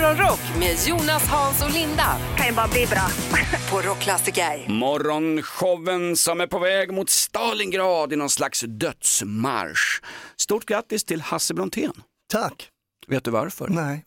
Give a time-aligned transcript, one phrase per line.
[0.00, 3.08] Morgonrock med Jonas, Hans och Linda kan ju bara bli bra.
[3.70, 4.68] på Rockklassiker.
[4.68, 10.02] Morgonshowen som är på väg mot Stalingrad i någon slags dödsmarsch.
[10.36, 11.92] Stort grattis till Hasse Brontén.
[12.32, 12.68] Tack.
[13.06, 13.68] Vet du varför?
[13.68, 14.04] Nej.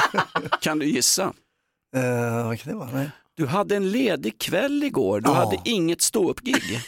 [0.60, 1.24] Kan du gissa?
[1.96, 2.90] uh, vad kan det vara?
[2.92, 3.10] Nej.
[3.36, 5.34] Du hade en ledig kväll igår, du Ja.
[5.34, 6.62] hade inget ståuppgig.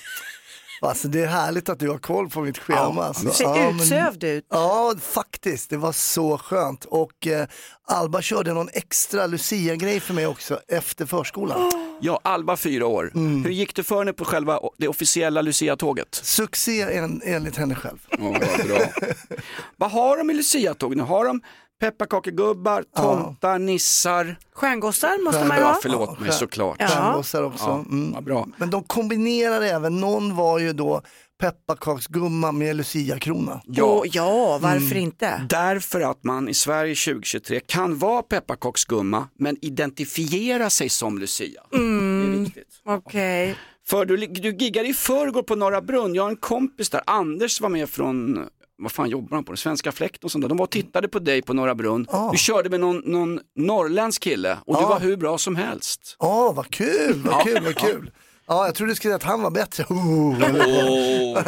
[0.81, 2.93] Alltså, det är härligt att du har koll på mitt schema.
[2.97, 3.25] Ja, alltså.
[3.27, 4.47] Du ser Ja, men- utsövd ut.
[4.51, 5.71] Ja, faktiskt.
[5.71, 6.85] Det var så skönt.
[6.85, 7.47] Och eh,
[7.89, 11.71] Alba körde någon extra Lucia-grej för mig också efter förskolan.
[12.01, 13.13] Ja, Alba fyra år.
[13.15, 13.45] Mm.
[13.45, 16.09] Hur gick det för henne på själva det officiella Lucia-tåget?
[16.15, 17.99] Succé en, enligt henne själv.
[18.11, 18.79] Ja, vad bra.
[19.77, 21.03] vad har de i Lucia-tåg nu?
[21.03, 21.41] Har de
[21.81, 24.37] pepparkakegubbar, tomtar, nissar?
[24.55, 25.79] Stjärngossar måste man ju Ja, ha.
[25.83, 26.33] förlåt mig Ja.
[26.33, 26.77] såklart.
[26.81, 26.89] Ja.
[26.89, 27.65] Stjärngossar också.
[27.65, 28.25] Ja, Mm.
[28.25, 28.47] bra.
[28.57, 31.03] Men de kombinerar även, någon var ju då
[31.41, 33.61] pepparkaksgumma med Lucia-krona.
[33.65, 34.99] Ja, ja, varför Mm.
[34.99, 35.47] inte?
[35.49, 41.63] Därför att man i Sverige 2023 kan vara pepparkaksgumma men identifiera sig som Lucia.
[41.71, 42.69] Det är viktigt.
[42.85, 43.57] Okej.
[43.89, 47.61] För du, du giggade i förrgår på Norra Brunn, jag har en kompis där, Anders
[47.61, 48.47] var med från,
[48.79, 50.49] vad fan jobbar han på, Svenska Fläkt och sånt där.
[50.49, 52.07] De var och tittade på dig på Norra Brunn.
[52.11, 52.31] Ah.
[52.33, 54.89] Du körde med någon, någon norrländsk kille och du Ah.
[54.89, 56.17] var hur bra som helst.
[56.19, 58.11] Åh, vad kul, vad kul, vad kul.
[58.51, 59.85] Ja, jag trodde du skulle säga att han var bättre.
[59.85, 60.35] Oh.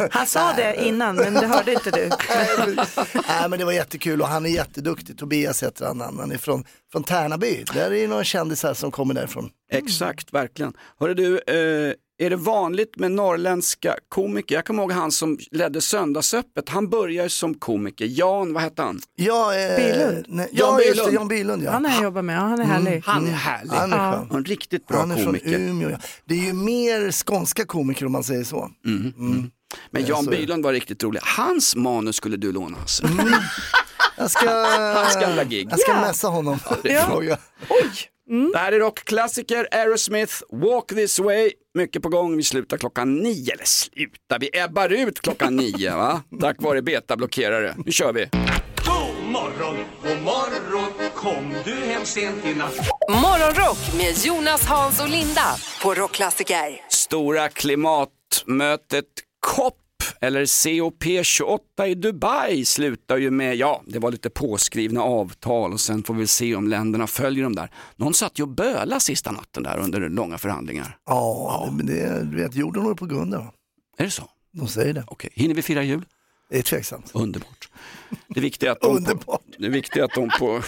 [0.11, 2.09] Han sa det innan, men det hörde inte du.
[3.27, 5.17] Nej, men det var jättekul och han är jätteduktig.
[5.17, 7.63] Tobias heter han, han är från, från Tärnaby.
[7.73, 9.49] Där är några kändisar som kommer därifrån.
[9.71, 10.73] Exakt, verkligen.
[10.99, 14.55] Hörru du, eh, är det vanligt med norrländska komiker?
[14.55, 18.05] Jag kommer ihåg han som ledde Söndagsöppet, han började som komiker.
[18.09, 18.99] Jan, vad hette han?
[19.15, 20.25] Ja, eh, Bylund.
[20.27, 21.11] Nej, Jan ja, just det.
[21.11, 21.63] Jan Bylund.
[21.63, 21.71] Ja.
[21.71, 23.03] Han har jag jobbat med, ja, han är härlig.
[23.05, 23.71] Han är härlig.
[23.71, 24.27] Han är Ja.
[24.37, 25.59] En riktigt bra Han är från komiker.
[25.59, 25.89] Umeå.
[25.89, 25.97] Ja.
[26.25, 28.71] Det är ju mer skånska komiker om man säger så.
[29.91, 30.29] Men Jan så.
[30.29, 31.19] Bylund var riktigt rolig.
[31.23, 33.09] Hans manus skulle du låna Hasse.
[34.17, 34.49] Jag ska,
[34.95, 35.67] Hans gamla gig.
[35.71, 36.59] jag ska messa honom.
[36.83, 37.37] Ja.
[38.31, 38.51] Fråga.
[38.53, 41.51] Det här är rockklassiker, Aerosmith, Walk This Way.
[41.73, 46.21] Mycket på gång, vi slutar klockan nio, eller slutar, vi ebbar ut klockan nio va?
[46.41, 47.75] Tack vare betablockerare.
[47.85, 48.29] Nu kör vi.
[48.85, 52.75] God morgon, god morgon, kom du hem sent i natt?
[53.09, 56.81] Morgonrock med Jonas, Hans och Linda på Rockklassiker.
[56.89, 59.05] Stora klimatmötet
[59.39, 59.80] COP
[60.21, 66.03] eller COP28 i Dubai slutar ju med, ja, det var lite påskrivna avtal och sen
[66.03, 67.71] får vi se om länderna följer dem där.
[67.95, 70.97] Någon satt ju och böla sista natten där under långa förhandlingar.
[71.05, 73.37] Ja, det- men det, du vet, jorden håller på att gå under.
[73.97, 74.23] Är det så?
[74.53, 75.03] De säger det.
[75.07, 76.05] Okej, hinner vi fira jul?
[76.51, 77.11] Det är tveksamt.
[77.13, 77.69] Underbart.
[78.27, 80.61] Det viktiga är att de, på, det viktiga är att de på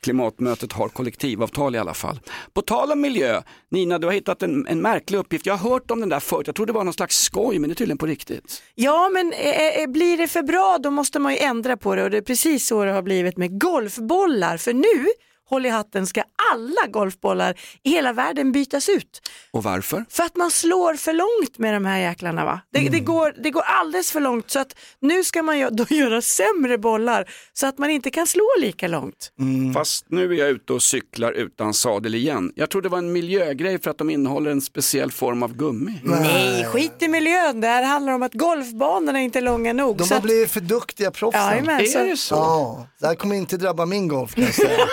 [0.00, 2.20] klimatmötet har kollektivavtal i alla fall.
[2.52, 5.46] På tal om miljö, Nina du har hittat en, en märklig uppgift.
[5.46, 7.70] Jag har hört om den där förut, jag tror det var någon slags skoj men
[7.70, 8.62] det är tydligen på riktigt.
[8.74, 12.02] Ja, men eh, eh, blir det för bra då måste man ju ändra på det
[12.02, 14.56] och det är precis så det har blivit med golfbollar.
[14.56, 15.06] För nu,
[15.48, 16.22] håll i hatten, ska
[16.52, 19.20] alla golfbollar i hela världen bytas ut.
[19.50, 20.04] Och varför?
[20.10, 22.60] För att man slår för långt med de här jäklarna va.
[22.72, 26.22] Det, det, går, det går alldeles för långt så att nu ska man då göra
[26.22, 29.32] sämre bollar så att man inte kan slå lika långt.
[29.74, 32.52] Fast nu är jag ute och cyklar utan sadel igen.
[32.54, 36.00] Jag tror det var en miljögrej för att de innehåller en speciell form av gummi.
[36.04, 37.60] Nej, skit i miljön.
[37.60, 39.96] Det här handlar om att golfbanorna inte är långa nog.
[39.96, 41.64] De så har att, blivit för duktiga proffsen.
[41.64, 42.34] Så- Är det så?
[42.34, 44.78] Ja, det här kommer inte drabba min golf kan jag säga.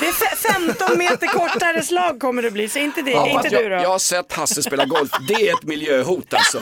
[0.00, 0.36] det är fe-
[0.76, 3.76] 15 meter kortare slag kommer det bli, så inte, det, Ja, inte du jag, då.
[3.76, 6.60] jag har sett Hasse spela golf, det är ett miljöhot alltså.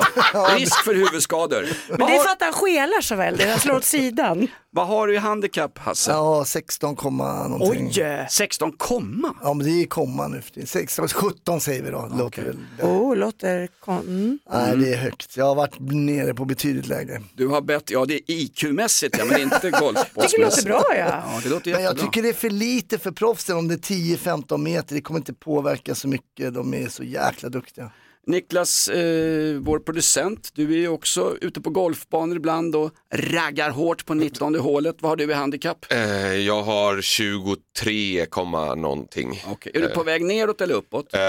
[0.57, 1.67] Risk för huvudskador.
[1.89, 4.49] Men det är för att han skelar så väldigt, han slår åt sidan.
[4.73, 6.11] Vad har du i handikapp Hasse?
[6.11, 7.87] Ja, 16, komma någonting.
[7.87, 8.27] Oj!
[8.31, 9.35] 16 komma?
[9.43, 10.67] Ja, men det är komma nu för tiden.
[10.67, 12.13] 16, 17 säger vi då.
[12.19, 12.57] Låter väl.
[12.83, 13.99] Oh, låter kon...
[13.99, 14.39] mm.
[14.53, 15.37] Nej, det är högt.
[15.37, 17.23] Jag har varit nere på betydligt lägre.
[17.35, 20.67] Du har bett, ja det är IQ-mässigt ja, men inte Tycker det låter golfbollsmässigt.
[20.67, 21.05] bra ja.
[21.07, 23.95] Ja, det låter Men jag tycker det är för lite för proffsen om det är
[23.95, 24.95] 10-15 meter.
[24.95, 26.55] Det kommer inte påverka så mycket.
[26.55, 27.91] De är så jäkla duktiga.
[28.27, 34.07] Niklas, eh, vår producent, du är ju också ute på golfbanor ibland och raggar hårt
[34.07, 34.97] på 19 hålet.
[35.01, 35.87] Vad har du i handikapp?
[35.93, 39.43] Eh, jag har 23, komma någonting.
[39.47, 41.15] Okej, Är du på väg neråt eller uppåt?
[41.15, 41.21] Eh,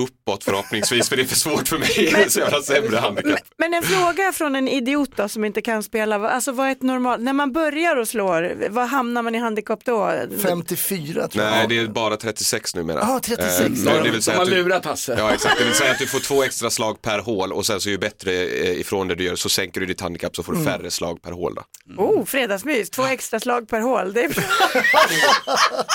[0.00, 2.24] uppåt förhoppningsvis, för det är för svårt för mig.
[2.30, 3.40] så jag har sämre handikapp.
[3.58, 6.82] Men en fråga från en idiot då, som inte kan spela, alltså vad är ett
[6.82, 10.12] normalt, när man börjar och slår, vad hamnar man i handikapp då?
[10.42, 11.50] 54 tror jag.
[11.52, 13.00] Nej, det är bara 36 numera.
[13.02, 13.60] Ah, 36.
[13.60, 15.14] Eh, De, det vill de säga har lurat Hasse.
[15.18, 15.58] Ja, exakt.
[15.58, 17.98] Det vill säga att du får två extra slag per hål och sen så ju
[17.98, 20.90] bättre eh, ifrån det du gör så sänker du ditt handikapp så får du färre
[20.90, 21.54] slag per hål.
[21.54, 22.02] Då.
[22.02, 24.12] Oh, fredagsmys, två extra slag per hål.
[24.12, 24.42] Det är bra.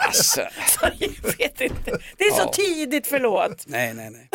[0.00, 0.40] Alltså,
[0.98, 1.98] Jag vet inte.
[2.16, 2.52] Det är så Ja.
[2.52, 3.64] tidigt, förlåt.
[3.66, 4.28] nej, nej, nej.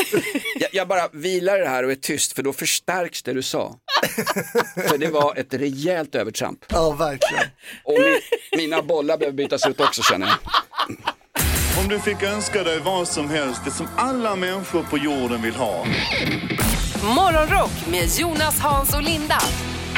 [0.60, 3.76] Jag, jag bara vilar det här och är tyst för då förstärks det du sa.
[4.90, 6.66] För det var ett rejält övertramp.
[6.70, 7.44] Ja, verkligen.
[7.84, 8.20] Och mi,
[8.58, 10.38] mina bollar behöver bytas ut också känner jag.
[11.84, 15.56] Om du fick önska dig vad som helst, det som alla människor på jorden vill
[15.56, 15.86] ha.
[17.04, 19.40] Morgonrock med Jonas, Hans och Linda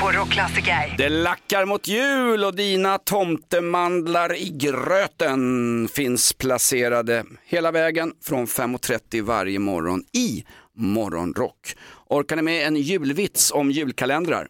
[0.02, 0.96] på Rockklassiker.
[0.98, 9.22] Det lackar mot jul och dina tomtemandlar i gröten finns placerade hela vägen från 5.30
[9.22, 10.44] varje morgon i
[10.76, 11.76] Morgonrock.
[12.06, 14.48] Orkar ni med en julvits om julkalendrar?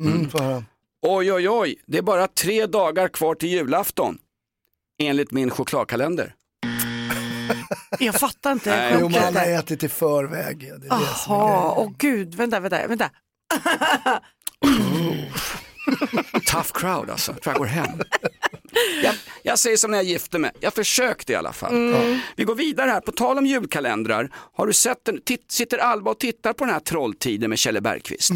[0.00, 0.64] Mm, får höra.
[1.02, 4.18] Oj, oj, oj, det är bara tre dagar kvar till julafton.
[5.02, 6.34] Enligt min chokladkalender.
[7.98, 8.70] Jag fattar inte.
[8.70, 10.58] Nej, Jo, men han har ätit i förväg.
[10.58, 11.72] Det är det som är grejen.
[11.76, 13.10] åh gud, vänta, vänta, vänta.
[16.46, 18.00] Tough crowd alltså, jag tror jag går hem.
[19.02, 21.90] Jag, jag säger som när jag gifte mig, jag försökte i alla fall.
[21.92, 22.20] Ja.
[22.36, 26.10] Vi går vidare här, på tal om julkalendrar, har du sett den, titt, sitter Alba
[26.10, 28.30] och tittar på den här Trolltiden med Kjelle Bergqvist?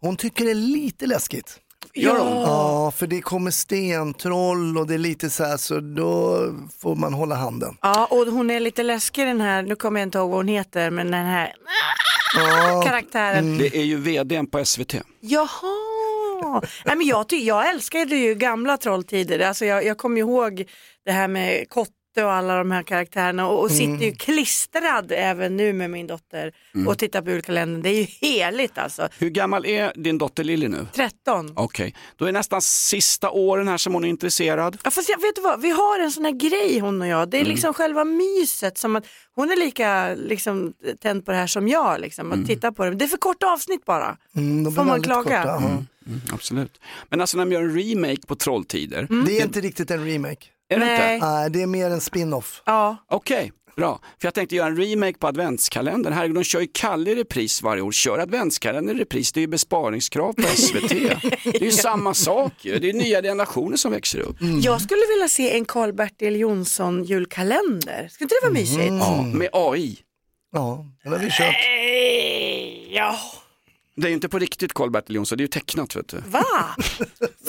[0.00, 1.60] Hon tycker det är lite läskigt.
[1.94, 2.42] Gör hon?
[2.42, 6.40] Ja, för det kommer stentroll och det är lite så här så då
[6.82, 7.76] får man hålla handen.
[7.82, 10.48] Ja, och hon är lite läskig den här, nu kommer jag inte ihåg vad hon
[10.48, 11.52] heter, men den här
[12.84, 13.58] Karaktären.
[13.58, 14.94] Det är ju vdn på SVT.
[15.20, 20.64] Jaha, Nej, men jag, jag älskade ju gamla Trolltider, alltså jag, jag kommer ihåg
[21.04, 21.68] det här med
[22.14, 26.06] Kotte och alla de här karaktärerna och, och sitter ju klistrad även nu med min
[26.06, 26.52] dotter
[26.86, 27.82] och tittar på julkalendern.
[27.82, 29.08] Det är ju heligt alltså.
[29.18, 30.86] Hur gammal är din dotter Lilly nu?
[30.94, 31.52] 13.
[31.56, 34.78] Okej, då är nästan sista åren här som hon är intresserad.
[34.84, 37.28] Ja, fast jag, vet du vad, vi har en sån här grej hon och jag.
[37.28, 41.46] Det är liksom själva myset som att hon är lika liksom, tänd på det här
[41.46, 42.00] som jag.
[42.00, 42.94] Liksom, att titta på det.
[42.94, 44.16] det är för kort avsnitt bara.
[44.36, 45.22] mm, Får man klaga?
[45.42, 45.56] korta.
[45.56, 46.80] Mm, absolut.
[47.10, 50.46] Men alltså när de gör en remake på Trolltider, Det är inte riktigt en remake.
[50.74, 51.14] Är det Nej.
[51.14, 51.26] inte?
[51.26, 52.62] Nej, det är mer en spin-off.
[52.66, 54.00] Ja, Okej, bra.
[54.20, 56.12] För jag tänkte göra en remake på adventskalendern.
[56.12, 57.92] Herregud, de kör ju Kalle i repris varje år.
[57.92, 60.88] Kör adventskalendern i repris, det är ju besparingskrav på SVT.
[60.88, 62.78] Det är ju samma sak ju.
[62.78, 64.36] Det är nya generationer som växer upp.
[64.62, 68.08] jag skulle vilja se en Karl-Bertil Jonsson julkalender.
[68.12, 68.92] Ska inte det vara mysigt?
[69.00, 69.98] Ja, med AI.
[70.52, 71.46] Ja, den har vi kört.
[71.46, 73.16] Eh, Ja,
[73.96, 76.16] Det är ju inte på riktigt Karl-Bertil Jonsson, det är ju tecknat vet du.
[76.26, 76.44] va?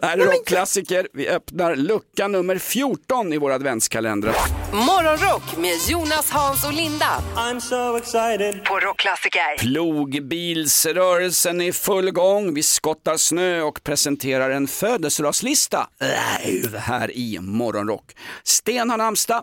[0.00, 1.08] Det här är rockklassiker.
[1.12, 4.34] Vi öppnar lucka nummer 14 i våra adventskalendrar.
[4.72, 8.64] Morgonrock med Jonas, Hans och Linda I'm so excited.
[8.64, 9.58] på Rockklassiker.
[9.58, 12.54] Plogbilsrörelsen är i full gång.
[12.54, 15.88] Vi skottar snö och presenterar en födelsedagslista
[16.44, 18.12] Live här i Morgonrock.
[18.44, 19.42] Sten har namnsdag.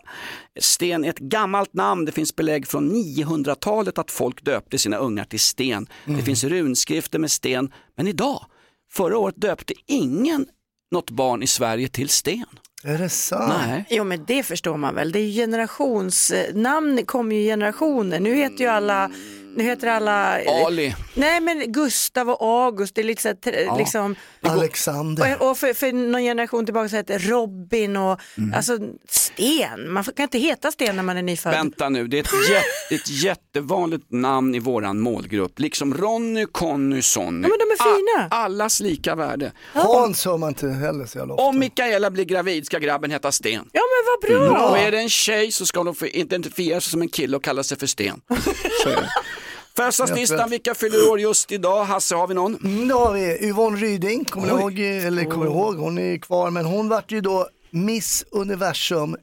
[0.60, 2.06] Sten är ett gammalt namn.
[2.06, 5.88] Det finns belägg från 900-talet att folk döpte sina ungar till Sten.
[6.06, 7.72] Det finns runskrifter med Sten.
[7.98, 8.46] Men idag,
[8.92, 10.46] förra året döpte ingen
[10.92, 12.46] något barn i Sverige till Sten.
[12.84, 13.54] Är det sant?
[13.68, 13.86] Nej.
[13.90, 15.12] Jo men det förstår man väl.
[15.12, 16.34] Det är ju generations...
[16.54, 18.20] Namn kommer ju generationer.
[18.20, 19.12] Nu heter ju alla...
[19.58, 20.40] Nu heter alla...
[20.66, 20.96] Ali.
[21.14, 24.16] Nej men Gustav och August, det är lite så här, tr- liksom...
[24.42, 25.38] Alexander.
[25.40, 28.20] Och, och för, för någon generation tillbaka så hette Robin och
[28.56, 28.78] alltså
[29.10, 29.92] Sten.
[29.92, 31.54] Man kan inte heta Sten när man är nyfödd.
[31.54, 35.60] Vänta nu, det är ett, jätte, ett jättevanligt namn i våran målgrupp.
[35.60, 37.42] Liksom Ronny, Conny, Sonny.
[37.48, 37.84] Ja, men de är
[38.18, 38.26] fina.
[38.26, 39.52] A- allas lika värde.
[39.74, 41.44] Hans hör man inte heller så jävla ofta.
[41.44, 43.70] Om Mikaela blir gravid ska grabben heta Sten.
[43.72, 44.70] Ja men vad bra.
[44.70, 47.64] Och är det en tjej så ska hon identifiera sig som en kille och kalla
[47.64, 48.22] sig för Sten.
[49.78, 49.82] Det.
[49.82, 51.84] Födelsedagslistan, vilka fyller år just idag?
[51.84, 52.56] Hasse, har vi någon?
[52.56, 54.60] Mm, då har vi Yvonne Ryding, kommer Oj.
[54.60, 59.16] ihåg, eller kommer ihåg, hon är kvar, men hon vart ju då Miss Universum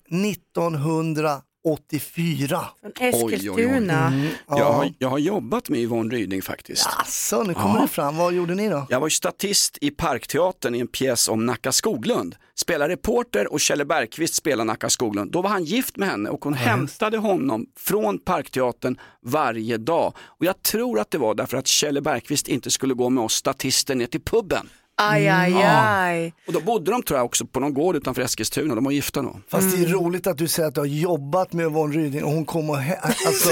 [1.65, 2.65] 1984.
[2.81, 3.35] Från oj, oj.
[3.35, 4.13] Eskilstuna.
[4.49, 6.89] Jag, har, jag har jobbat med Yvonne Ryding faktiskt.
[7.01, 7.83] Asså, nu kommer Ja.
[7.83, 8.87] det fram, vad gjorde ni då?
[8.91, 12.37] Jag var ju statist i Parkteatern i en pjäs om Nacka Skoglund.
[12.55, 15.33] Spelar reporter och Kjelle Bergqvist spelar Nacka Skoglund.
[15.33, 20.13] Då var han gift med henne och hon hämtade honom från Parkteatern varje dag.
[20.19, 23.35] Och jag tror att det var därför att Kjelle Bergqvist inte skulle gå med oss
[23.35, 24.69] statister ner till puben.
[24.97, 26.33] Aj, aj, aj.
[26.47, 29.23] Och då bodde de tror jag också på någon gård utanför Eskilstuna, de var gifta
[29.23, 29.37] då.
[29.51, 29.93] Fast det är Mm.
[29.93, 32.99] roligt att du säger att du har jobbat med Yvonne Ryding och hon kommer he-
[33.27, 33.49] alltså,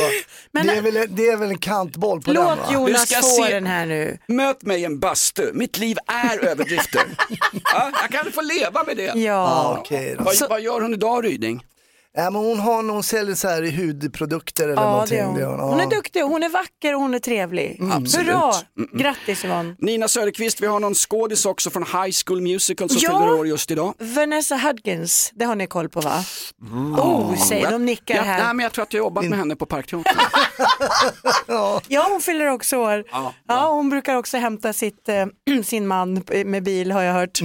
[0.53, 2.65] Men- det, är väl, det är väl en kantboll på den Låt va?
[2.73, 4.19] Jonas ska få se- den här nu.
[4.29, 7.03] Möt mig i en bastu, mitt liv är överdrifter.
[7.65, 9.03] ja, jag kan få leva med det.
[9.03, 9.77] Ja, Ja.
[9.81, 10.25] okej då.
[10.25, 11.65] Vad, vad gör hon idag Ryding?
[12.14, 15.16] Ja, men hon, har, hon säljer så här hudprodukter eller Ja, någonting.
[15.19, 15.35] det är hon.
[15.35, 15.88] Det gör hon är Ja.
[15.90, 17.81] duktig, hon är vacker och hon är trevlig.
[17.92, 18.26] Absolut.
[18.28, 18.52] Hurra!
[18.92, 19.75] Grattis Yvonne.
[19.78, 23.21] Nina Söderqvist, vi har någon skådis också från High School Musical som Ja.
[23.21, 23.95] fyller år just idag.
[23.99, 26.25] Vanessa Hudgens, det har ni koll på va?
[26.99, 28.45] Oh, säg de nickar Ja, här.
[28.45, 30.16] nej, men jag tror att jag har jobbat med henne på Parkteatern.
[31.88, 33.04] Ja, hon fyller också år.
[33.49, 37.40] Ja, hon brukar också hämta sitt, eh, sin man med bil har jag hört.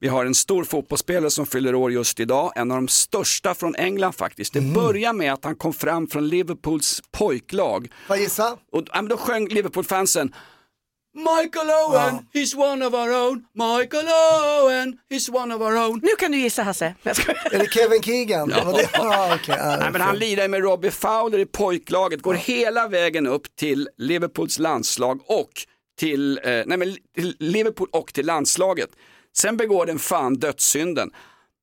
[0.00, 3.74] Vi har en stor fotbollsspelare som fyller år just idag, en av de största från
[3.78, 4.56] England faktiskt.
[4.56, 4.68] Mm.
[4.68, 8.52] Det börjar med att han kom fram från Liverpools pojklag jag gissa?
[8.72, 10.32] och ja, men då sjöng Liverpool-fansen
[11.14, 13.44] Michael Owen, he's one of our own.
[13.54, 16.00] Michael Owen, he's one of our own.
[16.02, 16.94] Nu kan du gissa Hasse.
[17.50, 18.52] Det Kevin Keegan?
[18.56, 18.72] Ja.
[18.72, 19.54] Det, ja, okej.
[19.58, 23.88] Ja, Nej, men han lirar med Robbie Fowler i pojklaget, går hela vägen upp till
[23.96, 25.50] Liverpools landslag och
[25.98, 28.90] till, eh, nej, men till Liverpool och till landslaget.
[29.36, 31.10] Sen begår den fan dödssynden.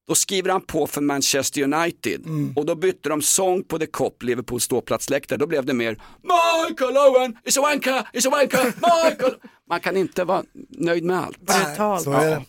[0.07, 2.21] Då skriver han på för Manchester United
[2.55, 5.39] och då bytte de sång på The Cop, Liverpools ståplatsläktare.
[5.39, 9.33] Då blev det mer Michael Owen, is a wanker, is a wanker, Michael.
[9.69, 11.39] Man kan inte vara nöjd med allt.
[11.41, 12.03] Brutalt.
[12.03, 12.43] Så är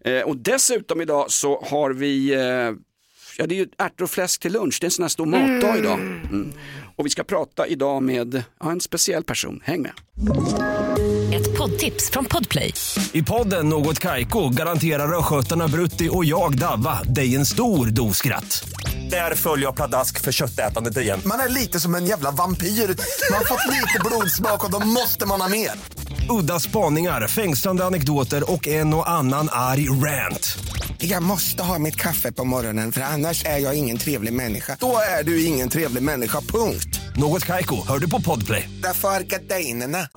[0.00, 0.18] det.
[0.18, 2.40] Eh, och dessutom idag så har vi, eh,
[3.38, 5.26] ja det är ju ärtor och fläsk till lunch, det är en sån här stor
[5.26, 5.98] matdag idag.
[5.98, 6.52] Mm.
[6.98, 9.92] Och vi ska prata idag med ja, en speciell person, häng med.
[11.34, 12.74] Ett poddtips från Podplay.
[13.12, 18.68] I podden Något Kaiko garanterar östgötarna Brutti och jag, Davva, dig en stor dos skratt.
[19.10, 21.20] Där följer jag pladask för köttätandet igen.
[21.24, 22.66] Man är lite som en jävla vampyr.
[22.66, 25.70] Man har fått lite blodsmak och då måste man ha mer.
[26.30, 30.58] Udda spaningar, fängslande anekdoter och en och annan arg rant.
[30.98, 34.76] Jag måste ha mitt kaffe på morgonen för annars är jag ingen trevlig människa.
[34.80, 37.00] Då är du ingen trevlig människa, punkt.
[37.16, 38.70] Något Kaiko, hör du på Podplay.
[38.82, 40.08] Därför är gardinerna.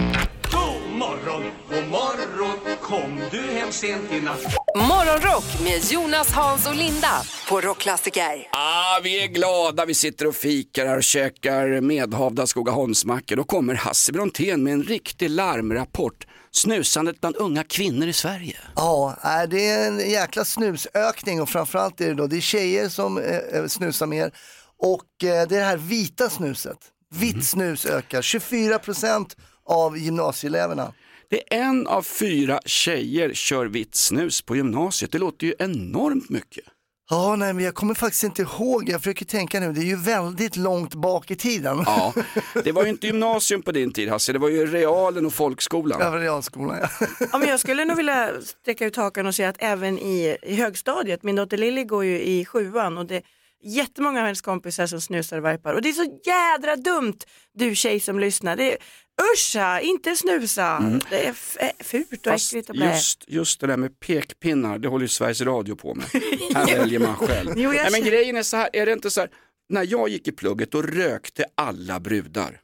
[0.52, 6.76] God morgon, god morgon Kom du hem sent i natt Morgonrock med Jonas, Hans och
[6.76, 8.48] Linda på Rockklassiker.
[8.52, 13.36] Ah, vi är glada, vi sitter och fikar här och käkar medhavda Skogaholmsmackor.
[13.36, 16.26] Då kommer Hasse Brontén med en riktig larmrapport.
[16.52, 18.58] Snusandet bland unga kvinnor i Sverige.
[18.76, 22.90] Ja, nej, det är en jäkla snusökning och framförallt är det då det är tjejer
[22.90, 24.32] som eh, snusar mer
[24.78, 26.78] och eh, det är det här vita snuset.
[27.16, 30.94] Vitt snus ökar, 24% av gymnasieeleverna.
[31.30, 35.12] Det är en av fyra tjejer kör vitt snus på gymnasiet.
[35.12, 36.66] Det låter ju enormt mycket.
[37.12, 39.96] Ja, nej, men jag kommer faktiskt inte ihåg, jag försöker tänka nu, det är ju
[39.96, 41.84] väldigt långt bak i tiden.
[41.86, 42.14] Ja,
[42.64, 46.02] det var ju inte gymnasium på din tid Hasse, det var ju realen och folkskolan.
[46.02, 47.08] Över realskolan, ja.
[47.32, 50.56] Ja, men jag skulle nog vilja sträcka ut hakan och säga att även i, i
[50.56, 53.22] högstadiet, min dotter Lilly går ju i sjuan och det
[53.64, 57.18] jättemånga av hennes kompisar som snusar och vajpar och det är så jädra dumt
[57.54, 58.56] du tjej som lyssnar.
[58.56, 58.78] Det är,
[59.36, 61.00] Uscha, inte snusa.
[61.10, 62.34] Det är eh, fult och Mm.
[62.34, 62.94] Fast äckligt och blä.
[62.94, 66.06] just, just det där med pekpinnar, det håller ju Sveriges Radio på med.
[66.56, 67.50] Här väljer man själv.
[67.56, 69.30] Jo, jag Nej, men grejen är så här, är det inte så här,
[69.70, 72.60] när jag gick i plugget då rökte alla brudar.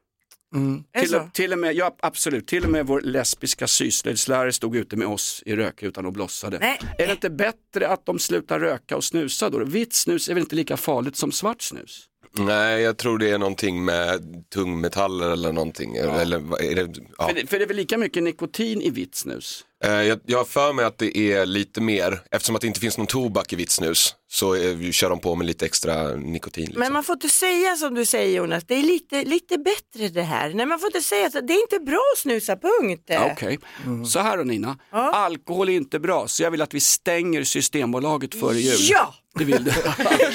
[0.92, 4.96] Det Till, till och med, ja absolut, till och med vår lesbiska syslöjdslärare stod ute
[4.96, 6.60] med oss i rökrutan och blossade.
[6.60, 6.80] Nej.
[6.98, 9.64] Är det inte bättre att de slutar röka och snusa då?
[9.64, 12.10] Vitt snus är väl inte lika farligt som svart snus?
[12.38, 14.22] Nej, jag tror det är någonting med
[14.54, 15.96] tungmetaller eller någonting.
[15.96, 17.28] Eller, vad är det, ja.
[17.28, 19.66] För, det, för det är väl lika mycket nikotin i vitt snus?
[19.86, 22.80] Eh, jag, jag har för mig att det är lite mer, eftersom att det inte
[22.80, 26.66] finns någon tobak i vitt snus, så eh, kör de på med lite extra nikotin.
[26.66, 26.80] Liksom.
[26.80, 30.22] Men man får inte säga som du säger Jonas, det är lite, lite bättre det
[30.22, 30.50] här.
[30.54, 33.04] Nej, man får inte säga att det är inte bra att snusa, punkt.
[33.06, 33.60] Ja, Okej,
[34.08, 34.78] så här då Nina.
[34.92, 38.78] Alkohol är inte bra så jag vill att vi stänger Systembolaget före jul.
[38.80, 39.14] Ja!
[39.40, 39.72] Det vill du?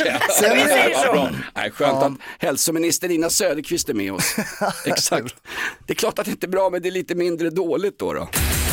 [0.40, 1.12] Sen Vi är säger det, så.
[1.12, 1.30] Bra.
[1.57, 4.37] Nej, skönt att hälsominister Nina Söderqvist är med oss.
[4.87, 5.35] Exakt.
[5.87, 8.12] Det är klart att det inte är bra men det är lite mindre dåligt då.
[8.12, 8.28] då.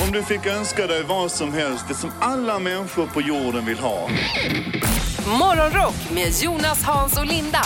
[0.06, 3.77] Om du fick önska dig vad som helst, det som alla människor på jorden vill
[3.77, 4.10] ha.
[5.39, 7.62] Morgonrock med Jonas, Hans och Linda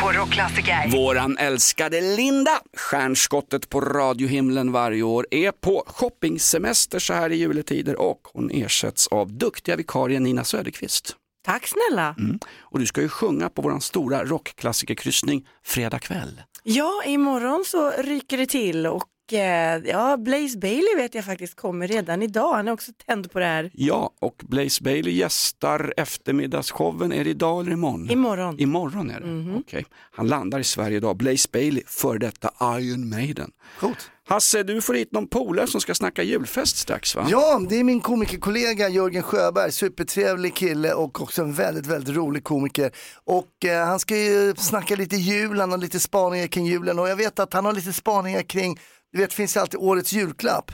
[0.00, 0.90] på Rockklassiker.
[0.92, 8.00] Våran älskade Linda, stjärnskottet på radiohimlen varje år, är på shoppingsemester så här i juletider
[8.00, 11.16] och hon ersätts av duktiga vikarien Nina Söderqvist.
[11.44, 12.14] Tack snälla.
[12.60, 16.42] Och du ska ju sjunga på våran stora rockklassikerkryssning fredag kväll.
[16.62, 22.22] Ja, imorgon så ryker det till och ja, Blaze Bailey vet jag faktiskt kommer redan
[22.22, 22.54] idag.
[22.54, 23.70] Han är också tänd på det här.
[23.74, 27.12] Ja, och Blaze Bailey gästar eftermiddagsshowen.
[27.12, 28.10] Är det idag eller imorgon?
[28.10, 28.58] Imorgon.
[28.58, 29.84] Imorgon är det, okej.
[30.10, 31.16] Han landar i Sverige idag.
[31.16, 33.50] Blaze Bailey, före detta Iron Maiden.
[33.80, 34.10] Coolt.
[34.28, 37.26] Hasse, du får hit någon polare som ska snacka julfest strax va?
[37.30, 42.44] Ja, det är min komikerkollega Jörgen Sjöberg, supertrevlig kille och också en väldigt, väldigt rolig
[42.44, 42.90] komiker.
[43.24, 47.08] Och eh, han ska ju snacka lite jul, han har lite spaningar kring julen och
[47.08, 48.78] jag vet att han har lite spaningar kring,
[49.16, 50.70] du vet det finns ju alltid årets julklapp.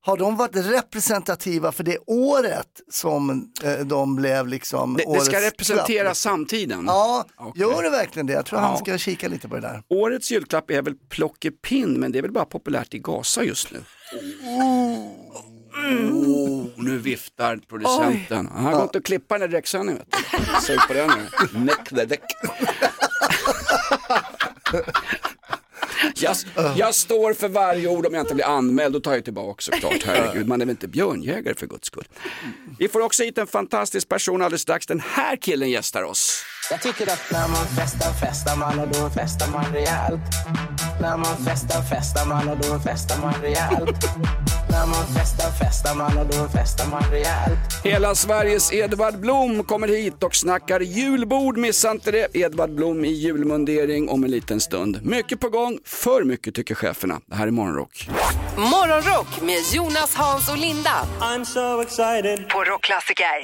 [0.00, 5.40] Har de varit representativa för det året som eh, de blev liksom Det, det ska
[5.40, 6.16] representera klapp?
[6.16, 6.84] samtiden.
[6.86, 7.62] Ja, Okej.
[7.62, 8.32] gör det verkligen det?
[8.32, 8.76] Jag tror han Ja.
[8.76, 9.82] ska kika lite på det där.
[9.88, 13.78] Årets julklapp är väl plockepinn, men det är väl bara populärt i Gaza just nu.
[16.12, 18.48] Oh, nu viftar producenten.
[18.54, 20.02] Han har gått och klippa den där direktsändningen.
[20.62, 21.10] Sug på den
[21.52, 21.58] nu.
[21.60, 22.20] Neck the deck.
[26.16, 26.36] Jag,
[26.76, 30.02] jag står för varje ord om jag inte blir anmäld, då tar jag tillbaka såklart.
[30.04, 32.08] Herregud, man är väl inte björnjägare för guds skull.
[32.78, 34.86] Vi får också hit en fantastisk person alldeles strax.
[34.86, 36.44] Den här killen gästar oss.
[36.70, 40.20] Jag tycker att när man festar festar man och då festar man rejält.
[41.00, 44.04] När man festar festar man och då festar man rejält.
[44.70, 47.84] När man festar festar man och då festar man rejält.
[47.84, 52.36] Hela Sveriges Edvard Blom kommer hit och snackar julbord, missa inte det.
[52.36, 55.00] Edvard Blom i julmundering om en liten stund.
[55.02, 57.20] Mycket på gång, för mycket tycker cheferna.
[57.26, 58.08] Det här är Morgonrock.
[58.56, 62.48] Morgonrock med Jonas, Hans och Linda I'm so excited.
[62.48, 63.40] på Rockklassiker.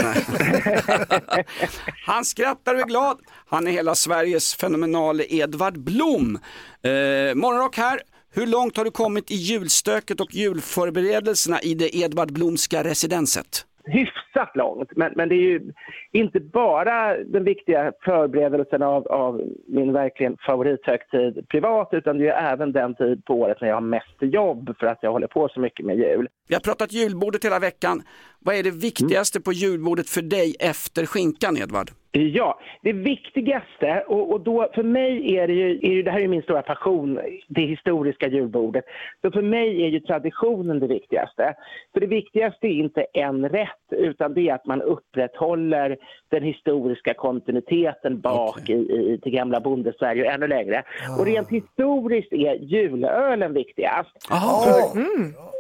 [2.07, 3.19] Han skrattar och är glad.
[3.51, 6.39] Han är hela Sveriges fenomenale Edvard Blom.
[6.83, 6.91] Eh,
[7.35, 8.01] Morgonrock här.
[8.35, 13.65] Hur långt har du kommit i julstöket och julförberedelserna i det Edvard Blomska residenset?
[13.85, 14.91] Hyfsat långt.
[14.97, 15.73] Men, men det är ju
[16.13, 22.51] inte bara den viktiga förberedelsen av, av min verkligen favorithögtid privat utan det är ju
[22.53, 25.49] även den tid på året när jag har mest jobb för att jag håller på
[25.49, 26.29] så mycket med jul.
[26.49, 28.03] Vi har pratat julbordet hela veckan.
[28.45, 31.91] Vad är det viktigaste på julbordet för dig efter skinkan, Edvard?
[32.13, 36.19] Ja, det viktigaste, och, och då för mig är det ju, är ju, det här
[36.19, 38.85] är ju min stora passion, det historiska julbordet.
[39.23, 41.55] Så för mig är ju traditionen det viktigaste.
[41.93, 45.97] För det viktigaste är inte en rätt, utan det är att man upprätthåller
[46.31, 50.83] den historiska kontinuiteten bak i, i, till gamla bondesverige och ännu längre.
[51.19, 54.11] Och rent historiskt är julölen viktigast.
[54.29, 55.01] För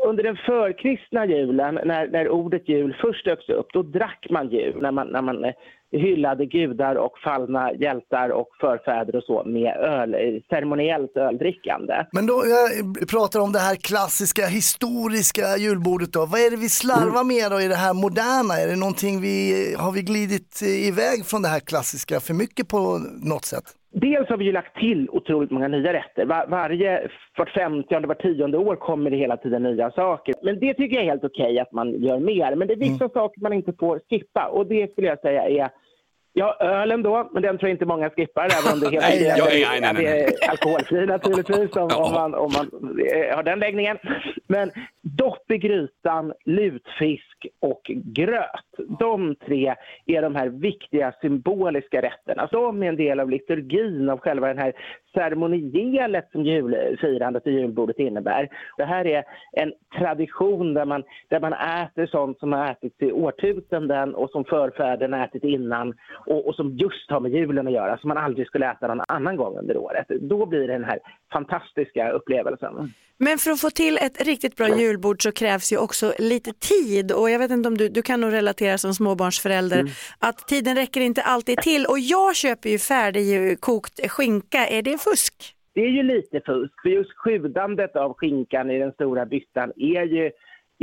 [0.07, 4.83] under den förkristna julen, när, när ordet jul först dök upp, då drack man jul
[4.83, 5.55] när man, när man eh,
[5.93, 11.95] hyllade gudar och fallna hjältar och förfäder och så med öl, eh, ceremoniellt öldrickande.
[12.13, 16.27] Men då, jag pratar om det här klassiska, historiska julbordet då.
[16.27, 18.55] Vad är det vi slarvar med då i det här moderna?
[18.63, 22.99] Är det någonting vi, har vi glidit iväg från det här klassiska för mycket på
[23.23, 23.77] något sätt?
[23.93, 26.25] Dels har vi ju lagt till otroligt många nya rätter.
[26.27, 30.35] Var, varje, vart femtionde, var tionde år kommer det hela tiden nya saker.
[30.43, 32.55] Men det tycker jag är helt okej att man gör mer.
[32.57, 35.71] Men det är vissa saker man inte får skippa och det skulle jag säga är
[36.33, 39.19] Ja, ölen då, men den tror jag inte många skippar, även om det hela Nej,
[39.19, 42.67] tiden ja, nej, nej, nej, det är alkoholfri naturligtvis, om, om, man, om man
[43.15, 43.99] eh, har den läggningen.
[44.47, 44.71] Men
[45.03, 48.99] dopp i grytan, lutfisk och gröt.
[48.99, 49.75] De tre
[50.07, 52.49] är de här viktiga symboliska rätterna.
[52.53, 54.73] De är en del av liturgin, av själva den här
[55.15, 58.49] ceremonielet som julfirandet och julbordet innebär.
[58.77, 63.13] Det här är en tradition där man, där man äter sånt som har ätits i
[63.13, 65.95] årtusenden och som förfäderna ätit innan
[66.27, 69.05] och, och som just har med julen att göra, som man aldrig skulle äta någon
[69.09, 70.07] annan gång under året.
[70.21, 70.99] Då blir det den här
[71.33, 72.93] fantastiska upplevelsen.
[73.23, 77.13] Men för att få till ett riktigt bra julbord så krävs ju också lite tid.
[77.13, 79.85] Och jag vet inte om du, du kan nog relatera som småbarnsförälder
[80.19, 81.87] att tiden räcker inte alltid till.
[81.87, 85.35] Och jag köper ju färdigkokt skinka, är det fusk?
[85.75, 90.03] Det är ju lite fusk, för just sjudandet av skinkan i den stora byttan är
[90.03, 90.31] ju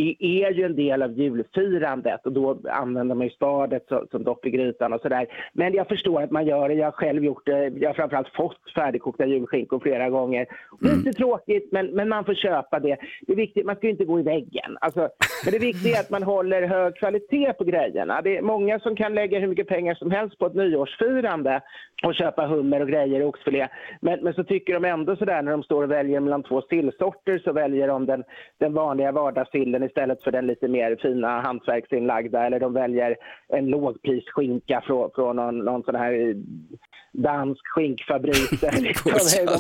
[0.02, 4.46] i- är ju en del av julfirandet och då använder man ju spadet som, dopp
[4.46, 5.28] i grytan och sådär.
[5.54, 6.76] Men jag förstår att man gör det.
[6.76, 7.68] Jag har själv gjort det.
[7.68, 10.46] Jag har framförallt fått färdigkokta julskinkor flera gånger.
[10.80, 12.98] Lite tråkigt, men, men man får köpa det.
[13.22, 14.78] Det är viktigt, man ska ju inte gå i väggen.
[14.82, 15.10] Alltså,
[15.46, 18.22] men det viktiga är att man håller hög kvalitet på grejerna.
[18.22, 21.62] Det är många som kan lägga hur mycket pengar som helst på ett nyårsfirande
[22.04, 23.68] och köpa hummer och grejer och oxfilé.
[24.02, 27.40] Men, men så tycker de ändå sådär när de står och väljer mellan två sillsorter
[27.44, 28.24] så väljer de den,
[28.58, 32.46] den vanliga vardagssillen istället för den lite mer fina hantverksinlagda.
[32.46, 33.16] Eller de väljer
[33.48, 36.36] en lågprisskinka från, från någon, någon sån här eh,
[37.18, 39.12] dansk skinkfabrik där liksom,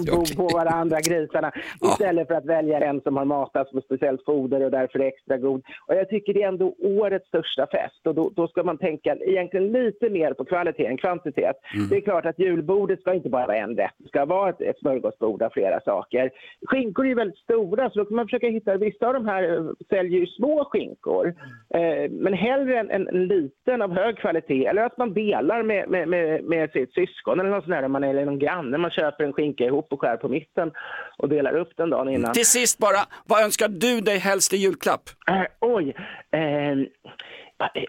[0.05, 1.51] de bor på varandra grisarna
[1.91, 5.37] istället för att välja en som har matats med speciellt foder och därför är extra
[5.37, 5.63] god.
[5.87, 9.15] Och jag tycker det är ändå årets största fest och då, då ska man tänka
[9.15, 11.55] egentligen lite mer på kvalitet än kvantitet.
[11.89, 14.61] Det är klart att julbordet ska inte bara vara en rätt, det ska vara ett,
[14.61, 16.31] ett smörgåsbord av flera saker.
[16.61, 19.57] Skinkor är ju väldigt stora så då kan man försöka hitta, vissa av de här
[19.57, 21.27] eh, säljer ju små skinkor,
[21.73, 25.89] eh, men hellre en, en, en liten av hög kvalitet eller att man delar med,
[25.89, 28.91] med, med, med sitt syskon eller något sånt där, man är eller någon granne, man
[28.91, 30.71] köper en skinka ihop och skär på mitten
[31.17, 32.33] och delar upp den dagen innan.
[32.33, 35.01] Till sist bara, vad önskar du dig helst i julklapp?
[35.29, 35.95] Eh, oj.
[36.31, 36.77] Eh,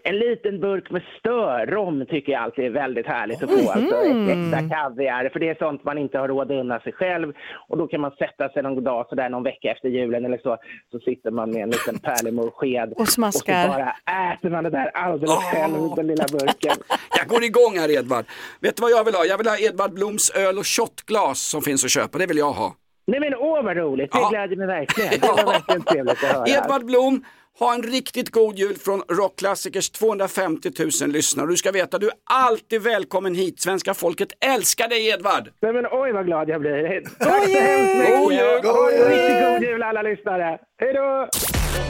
[0.03, 3.71] En liten burk med störrom tycker jag alltid är väldigt härligt att få.
[3.71, 6.93] Alltså, ett extra kaviar, för det är sånt man inte har råd att unna sig
[6.93, 7.33] själv.
[7.69, 10.57] Och då kan man sätta sig någon dag, sådär någon vecka efter julen eller så,
[10.91, 13.67] så sitter man med en liten pärlemorsked Och smaskar.
[13.69, 13.95] och så bara
[14.33, 16.77] äter man det där alldeles själv ur den lilla burken.
[17.19, 18.25] Jag går igång här Edvard.
[18.61, 19.25] Vet du vad jag vill ha?
[19.25, 22.19] Jag vill ha Edvard Bloms öl och shotglas som finns att köpa.
[22.19, 22.75] Det vill jag ha.
[23.07, 24.29] Nej men åh vad roligt, det Ja.
[24.29, 25.11] gläder mig verkligen.
[25.21, 26.45] Det var verkligen trevligt att höra.
[26.49, 27.25] Edvard Blom,
[27.59, 31.47] ha en riktigt god jul från Rockklassikers 250 000 lyssnare.
[31.47, 33.61] Du ska veta, du är alltid välkommen hit.
[33.61, 35.49] Svenska folket älskar dig Edvard.
[35.63, 37.01] Nej men oj vad glad jag blir.
[37.19, 38.45] Tack så hemskt God mycket.
[38.45, 38.71] jul!
[38.71, 40.59] Och en riktigt god jul alla lyssnare.
[40.81, 41.29] Hej då!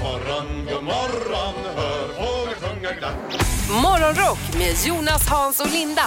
[0.03, 3.15] morgon, god morgon, hör fåglar sjunga glatt.
[3.83, 6.03] Morgonrock med Jonas, Hans och Linda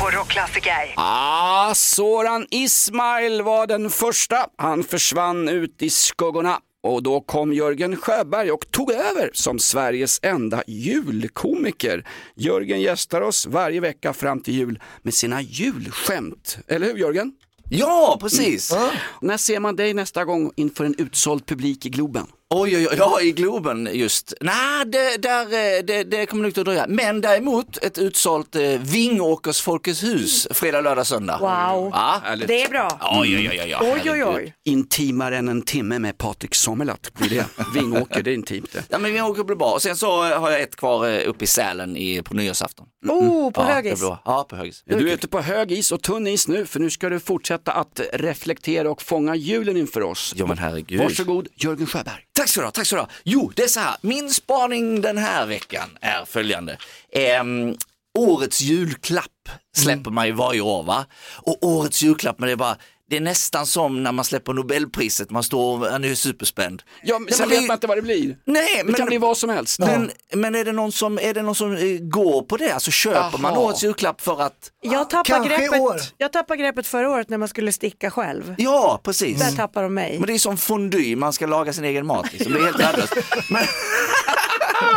[0.00, 0.94] på Rockklassiker.
[0.96, 4.36] Ah, Soran Ismail var den första.
[4.56, 6.58] Han försvann ut i skuggorna.
[6.82, 12.06] Och då kom Jörgen Sjöberg och tog över som Sveriges enda julkomiker.
[12.34, 16.58] Jörgen gästar oss varje vecka fram till jul med sina julskämt.
[16.66, 17.32] Eller hur Jörgen?
[17.70, 18.72] Ja, precis.
[19.20, 22.26] När ser man dig nästa gång inför en utsåld publik i Globen?
[22.54, 24.34] Oj, oj, oj, ja i Globen just.
[24.40, 26.86] Nej, det, där, eh, det, det kommer nog inte att dröja.
[26.88, 31.38] Men däremot ett utsålt eh, Vingåkers Folkets hus fredag, lördag, söndag.
[31.40, 31.90] Wow.
[31.94, 32.22] Ja.
[32.46, 32.98] Det är bra.
[33.00, 33.20] Ja, ja.
[33.20, 34.26] Oj, oj, herregud.
[34.26, 34.54] oj.
[34.64, 37.46] Intimare än en timme med Patrik Sommerlath blir det.
[37.74, 38.84] Vingåker, det är intimt det.
[38.88, 39.72] Ja, men Vingåker blir bra.
[39.72, 42.86] Och sen så eh, har jag ett kvar eh, uppe i Sälen i, på nyårsafton.
[43.08, 44.22] Oh, på ja, blir bra.
[44.24, 44.82] Ja, på högis.
[44.86, 47.72] Du är ute på hög is och tunn is nu för nu ska du fortsätta
[47.72, 50.34] att reflektera och fånga julen inför oss.
[50.36, 51.00] Ja, men herregud.
[51.00, 52.26] Varsågod Jörgen Sjöberg.
[52.40, 53.08] Tack ska du ha, tack ska du ha.
[53.24, 56.78] Jo, det är så här, min spaning den här veckan är följande.
[57.12, 57.76] Ehm,
[58.18, 61.06] årets julklapp släpper man ju varje år va?
[61.36, 62.76] Och årets julklapp, men det är bara,
[63.10, 66.82] det är nästan som när man släpper Nobelpriset, man står och man är superspänd.
[67.02, 68.36] Ja, men sen men det- vet man inte vad det blir.
[68.44, 69.78] Nej, Det men, kan bli vad som helst.
[69.78, 72.70] men, men är det någon som, är det någon som eh, går på det?
[72.70, 73.62] Alltså köper man Jaha.
[73.62, 75.44] årets julklapp för att, Jag tappade år.
[75.44, 78.54] greppet, jag tappade greppet förra året när man skulle sticka själv.
[78.58, 79.40] ja precis.
[79.40, 80.18] Där tappade de mig.
[80.18, 82.32] Men det är som fondue, man ska laga sin egen mat.
[82.32, 82.52] Liksom.
[82.52, 83.14] Det är helt värdelöst.
[83.50, 83.62] Men...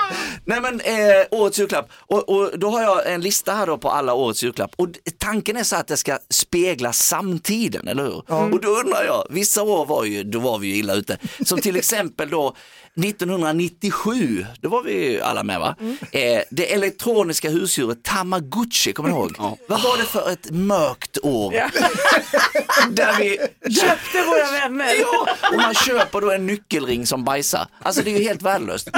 [0.45, 1.89] Nej men eh, årets julklapp.
[1.97, 4.71] Och, och då har jag en lista här då på alla årets julklapp.
[4.75, 8.23] Och tanken är så att det ska spegla samtiden, eller hur?
[8.53, 11.17] Och då undrar jag, vissa år var ju, då var vi ju illa ute.
[11.45, 12.55] Som till exempel då
[12.95, 15.75] 1997, då var vi ju alla med va?
[16.11, 19.35] Eh, det elektroniska husdjuret Tamagotchi, kommer ni ihåg?
[19.67, 21.51] Vad var det för ett mörkt år?
[22.89, 23.37] Där vi
[23.73, 24.93] Köpte våra vänner.
[25.01, 27.67] Ja, och man köper då en nyckelring som bajsar.
[27.81, 28.89] Alltså det är ju helt värdelöst.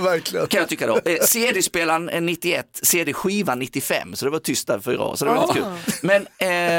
[0.00, 0.39] Verkligen.
[0.46, 1.00] Kan jag tycka då.
[1.04, 5.16] Eh, CD-spelaren är 91, CD-skivan 95, så det var tyst där fyra år.
[5.16, 5.96] Så det var lite kul.
[6.02, 6.26] Men,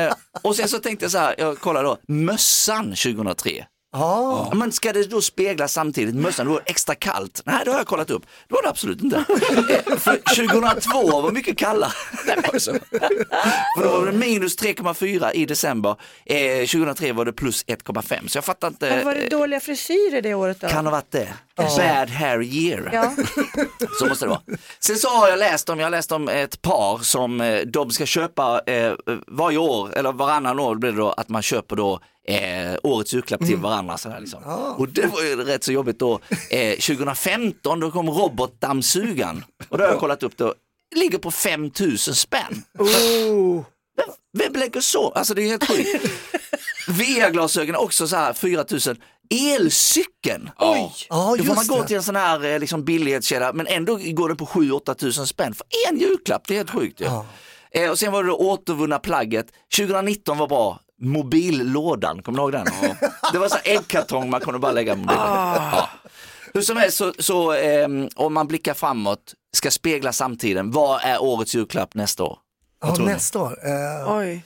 [0.08, 3.66] eh, och sen så tänkte jag så här, jag kollar då, mössan 2003.
[3.94, 4.48] Ja.
[4.52, 7.42] Ja, Men ska det då spegla samtidigt mössan, då är det extra kallt?
[7.46, 8.24] Nej, det har jag kollat upp.
[8.48, 9.26] Det var det absolut inte.
[9.72, 11.92] Eh, För 2002 var mycket kallare.
[13.78, 15.96] För då var det minus 3,4 i december.
[16.26, 18.28] Eh, 2003 var det plus 1,5.
[18.28, 18.90] Så jag fattar inte.
[18.90, 20.68] Men var det eh, dåliga frisyrer det året då?
[20.68, 21.34] Kan ha varit det.
[21.56, 22.90] Bad hair year.
[22.94, 23.12] Ja.
[24.00, 24.42] Så måste det vara.
[24.80, 27.92] Sen så har jag läst om, jag har läst om ett par som eh, de
[27.92, 28.94] ska köpa eh,
[29.28, 33.46] varje år, eller varannan år blir det då att man köper då eh, årets julklapp
[33.46, 33.98] till varandra.
[33.98, 34.44] Sådär liksom.
[34.78, 36.20] Och det var ju rätt så jobbigt då.
[36.50, 40.54] Eh, 2015 då kom robotdammsugaren och då har jag kollat upp då,
[40.96, 42.64] ligger på 5000 spänn.
[42.80, 43.64] Oh.
[44.38, 45.10] Vem lägger så?
[45.12, 46.12] Alltså det är helt sjukt.
[46.88, 48.98] VR-glasögon också så här 4000.
[49.34, 50.50] Elcykeln.
[50.60, 50.94] Oj.
[51.10, 51.88] Ja, Då får man gå det.
[51.88, 55.54] till en sån här eh, liksom, billighetskedja men ändå går det på 7-8 tusen spänn
[55.54, 56.48] för en julklapp.
[56.48, 57.00] Det är helt sjukt.
[57.00, 57.26] Ja.
[57.72, 59.48] Eh, och sen var det det återvunna plagget.
[59.78, 60.80] 2019 var bra.
[61.02, 62.68] Mobillådan, kommer du ihåg den?
[63.34, 65.18] Det var så här äggkartong man kunde bara lägga mobilen.
[65.18, 65.90] Ja.
[66.54, 70.72] Hur som helst så, så ehm, om man blickar framåt, ska spegla samtiden.
[70.72, 72.38] Vad är årets julklapp nästa år?
[72.82, 73.58] Ja, nästa år.
[73.68, 74.46] Eh, Oj.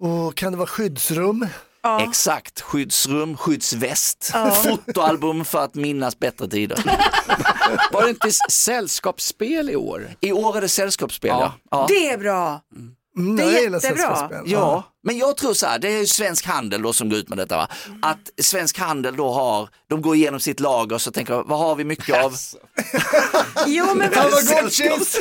[0.00, 1.46] och kan det vara skyddsrum?
[1.82, 2.00] Ja.
[2.08, 6.78] Exakt, skyddsrum, skyddsväst, fotoalbum för att minnas bättre tider.
[7.92, 10.10] Var det inte sällskapsspel i år?
[10.20, 11.52] I år är det sällskapsspel ja.
[11.70, 11.86] ja.
[11.88, 12.60] Det är bra.
[12.76, 12.94] Mm,
[13.36, 14.30] Det är jättebra.
[14.44, 17.28] Ja, men jag tror så här, det är ju Svensk Handel då som går ut
[17.28, 17.68] med detta va.
[18.02, 21.74] Att Svensk Handel då har, de går igenom sitt lager och så tänker vad har
[21.74, 22.34] vi mycket av?
[23.66, 25.18] Jo men vi, men vi, umgås,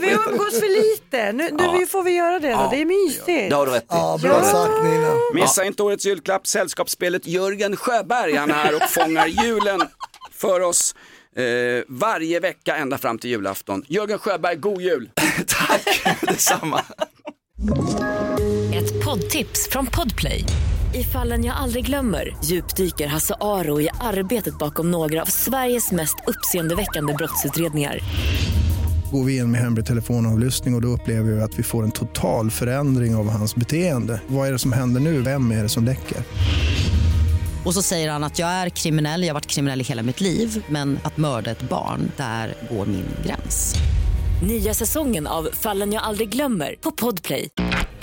[0.00, 1.32] vi umgås för lite.
[1.32, 2.68] Nu, nu får vi göra det då.
[2.70, 3.50] Det är mysigt.
[3.50, 3.86] Det har du rätt i.
[3.88, 5.10] Ja, bra sagt Nina.
[5.34, 8.36] Missa inte årets julklapp, sällskapsspelet Jörgen Sjöberg.
[8.36, 9.82] Han är här och fångar julen
[10.32, 10.94] för oss
[11.36, 13.82] eh, varje vecka ända fram till julafton.
[13.88, 15.10] Jörgen Sjöberg, god jul!
[15.46, 16.80] Tack, detsamma.
[18.74, 20.44] Ett poddtips från Podplay.
[20.94, 26.16] I fallen jag aldrig glömmer djupdyker Hasse Aro i arbetet bakom några av Sveriges mest
[26.26, 27.98] uppseendeväckande brottsutredningar.
[29.12, 31.90] Går vi in med hemlig telefonavlyssning och, och då upplever vi att vi får en
[31.90, 34.20] total förändring av hans beteende.
[34.26, 35.20] Vad är det som händer nu?
[35.20, 36.18] Vem är det som läcker?
[37.66, 40.20] Och så säger han att jag är kriminell, jag har varit kriminell i hela mitt
[40.20, 43.74] liv men att mörda ett barn, där går min gräns.
[44.42, 47.48] Nya säsongen av Fallen jag aldrig glömmer på Podplay.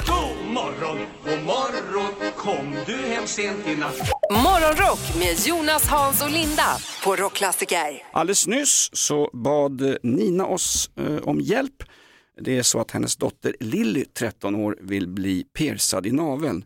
[0.08, 3.97] God morgon, god morgon Kom du hem sent i natt
[4.32, 8.04] Morgonrock med Jonas, Hans och Linda på Rockklassiker.
[8.13, 11.84] Alldeles nyss så bad Nina oss eh, om hjälp.
[12.41, 16.65] Det är så att hennes dotter Lilly, 13 år, vill bli piercad i naveln.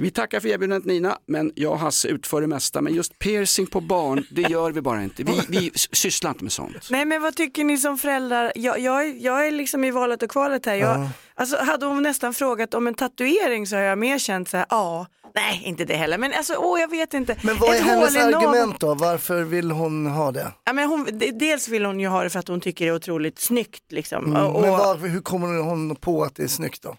[0.00, 2.80] Vi tackar för erbjudandet Nina, men jag och Hasse utför det mesta.
[2.80, 5.22] Men just piercing på barn, det gör vi bara inte.
[5.24, 6.88] Vi, vi sysslar inte med sånt.
[6.90, 8.52] Nej men vad tycker ni som föräldrar?
[8.54, 10.74] Jag, jag, är- jag är liksom i valet och kvalet här.
[10.74, 11.08] Jag, Ja.
[11.34, 14.66] alltså, hade hon nästan frågat om en tatuering så har jag mer känt så här,
[14.70, 16.18] ja, nej inte det heller.
[16.18, 17.36] Men alltså, åh jag vet inte.
[17.42, 18.94] Men vad är Ett hennes argument då?
[18.94, 20.52] Varför vill hon ha det?
[20.64, 22.90] Ja, men hon, de- dels vill hon ju ha det för att hon tycker det
[22.90, 23.92] är otroligt snyggt.
[23.92, 24.24] Liksom.
[24.24, 26.96] Mm, Och- men och- varför, hur kommer hon på att det är snyggt då?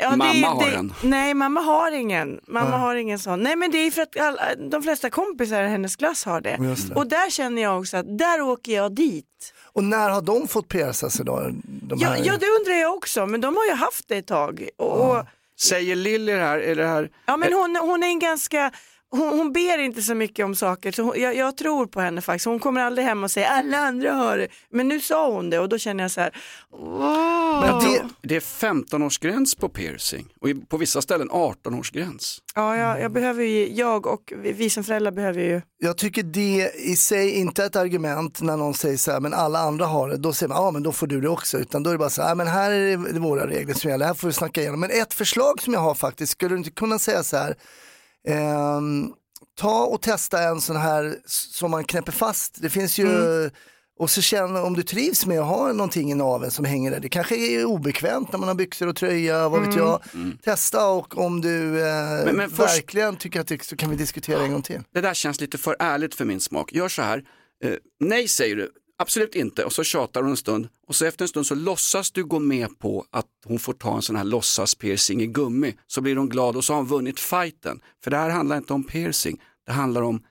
[0.00, 0.94] Ja, Mamma det, har det, en.
[1.02, 2.40] Nej, mamma har ingen.
[2.46, 2.76] Mamma Ja.
[2.76, 3.42] har ingen sån.
[3.42, 6.56] Nej, men det är för att alla, de flesta kompisar i hennes klass har det.
[6.88, 6.94] Det.
[6.94, 9.54] Och där känner jag också att där åker jag dit.
[9.72, 11.50] Och när har de fått pierca sig då?
[11.62, 14.26] De Ja, här- ja, det undrar jag också, men de har ju haft det ett
[14.26, 14.68] tag.
[14.78, 15.24] Och, och,
[15.60, 18.70] Säger Lilly det här, är det här ja, men hon, hon är en ganska,
[19.10, 22.20] hon, hon ber inte så mycket om saker, så hon, jag, jag tror på henne
[22.20, 22.46] faktiskt.
[22.46, 24.48] Hon kommer aldrig hem och säger alla andra har det.
[24.70, 26.36] Men nu sa hon det och då känner jag så här,
[26.70, 27.60] wow.
[27.60, 32.38] Men det, det är 15-årsgräns på piercing och på vissa ställen 18-årsgräns.
[32.54, 36.22] Ja, jag, jag behöver ju, jag och vi, vi som föräldrar behöver ju Jag tycker
[36.22, 39.86] det i sig inte är ett argument när någon säger så här, men alla andra
[39.86, 40.16] har det.
[40.16, 41.58] Då säger man, ja men då får du det också.
[41.58, 43.90] Utan då är det bara så här, "Ja, men här är det våra regler som
[43.90, 44.80] gäller, här får vi snacka igenom.
[44.80, 47.54] Men ett förslag som jag har faktiskt, skulle du inte kunna säga så här,
[48.28, 49.12] ehm,
[49.58, 52.62] ta och testa en sån här som man knäpper fast.
[52.62, 53.08] Det finns ju,
[53.98, 57.00] och så känna om du trivs med att ha någonting i naveln som hänger där.
[57.00, 59.78] Det kanske är obekvämt när man har byxor och tröja, vad vet Mm.
[59.86, 60.00] jag.
[60.44, 63.96] Testa och om du eh, Men- men först- verkligen tycker att det så kan vi
[63.96, 64.80] diskutera en gång till.
[64.94, 66.72] Det där känns lite för ärligt för min smak.
[66.72, 67.22] Gör så här,
[67.64, 71.24] eh, nej säger du, absolut inte och så tjatar hon en stund och så efter
[71.24, 74.24] en stund så låtsas du gå med på att hon får ta en sån här
[74.24, 77.80] låtsas piercing i gummi så blir hon glad och så har hon vunnit fighten.
[78.04, 80.22] För det här handlar inte om piercing, det handlar om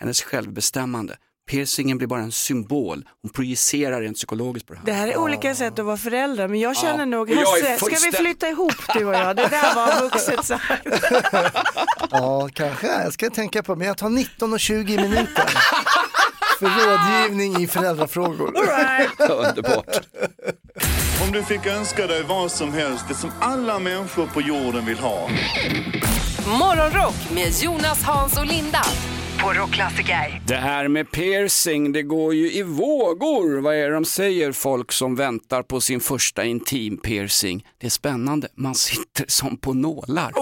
[0.00, 1.16] hennes självbestämmande.
[1.50, 4.86] Piercingen blir bara en symbol, hon projicerar rent psykologiskt på det här.
[4.86, 8.10] Det här är olika sätt att vara förälder men jag känner Ja, nog, Hasse, ska
[8.10, 9.36] vi flytta ihop du och jag?
[9.36, 10.86] Det där var vuxet sagt.
[12.10, 12.86] Ja, kanske.
[12.86, 15.50] Jag ska tänka på Men jag tar 19 och 20 minuter
[16.58, 18.48] för rådgivning i föräldrafrågor.
[19.30, 20.00] Underbart.
[21.26, 24.98] Om du fick önska dig vad som helst, det som alla människor på jorden vill
[24.98, 25.28] ha.
[26.46, 28.82] Morgonrock med Jonas, Hans och Linda
[29.42, 30.42] på Rockklassiker.
[30.46, 33.60] Det här med piercing, det går ju i vågor.
[33.60, 37.66] Vad är det de säger, folk som väntar på sin första intim piercing?
[37.78, 40.32] Det är spännande, man sitter som på nålar.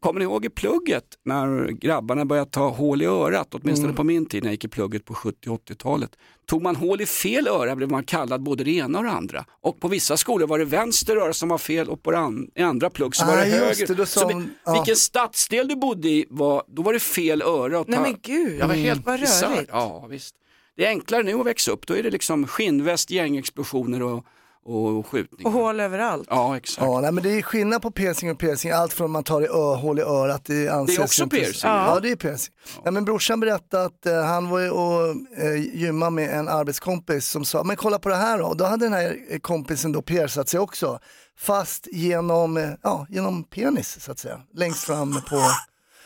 [0.00, 4.26] Kommer ni ihåg i plugget när grabbarna började ta hål i örat, åtminstone på min
[4.26, 6.10] tid när jag gick i plugget på 70 80-talet.
[6.46, 9.44] Tog man hål i fel öra blev man kallad både det ena och det andra.
[9.60, 12.62] Och på vissa skolor var det vänster öra som var fel och på an- i
[12.62, 13.86] andra plugg så var det Ah, höger.
[13.94, 14.72] det, hon- vi- ja.
[14.72, 17.84] Vilken stadsdel du bodde i, var, då var det fel öra.
[17.88, 19.70] Nej men gud, jag var helt vad rörigt.
[19.72, 20.34] Ja, visst.
[20.76, 21.86] Det är enklare nu att växa upp.
[21.86, 24.24] Då är det liksom skinnväst, gängexplosioner och,
[24.64, 25.46] och skjutningar.
[25.46, 26.26] Och hål överallt.
[26.30, 26.86] Ja, exakt.
[26.86, 28.70] Ja, nej, men det är skillnad på piercing och piercing.
[28.70, 30.44] Allt från man tar i ö, hål i örat.
[30.44, 31.70] Det, anses Det är också inte- piercing.
[31.70, 31.94] Ja.
[31.94, 32.54] ja, det är piercing.
[32.84, 32.90] Ja.
[32.90, 35.08] men brorsan berättade att eh, han var och
[35.44, 38.54] eh, gymma med en arbetskompis som sa, men kolla på det här då.
[38.54, 40.98] Då hade den här eh, kompisen då piercat sig också.
[41.38, 44.40] Fast genom, eh, ja, genom penis så att säga.
[44.54, 45.42] Längst fram på,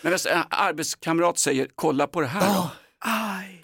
[0.02, 2.70] När en arbetskamrat säger kolla på det här då.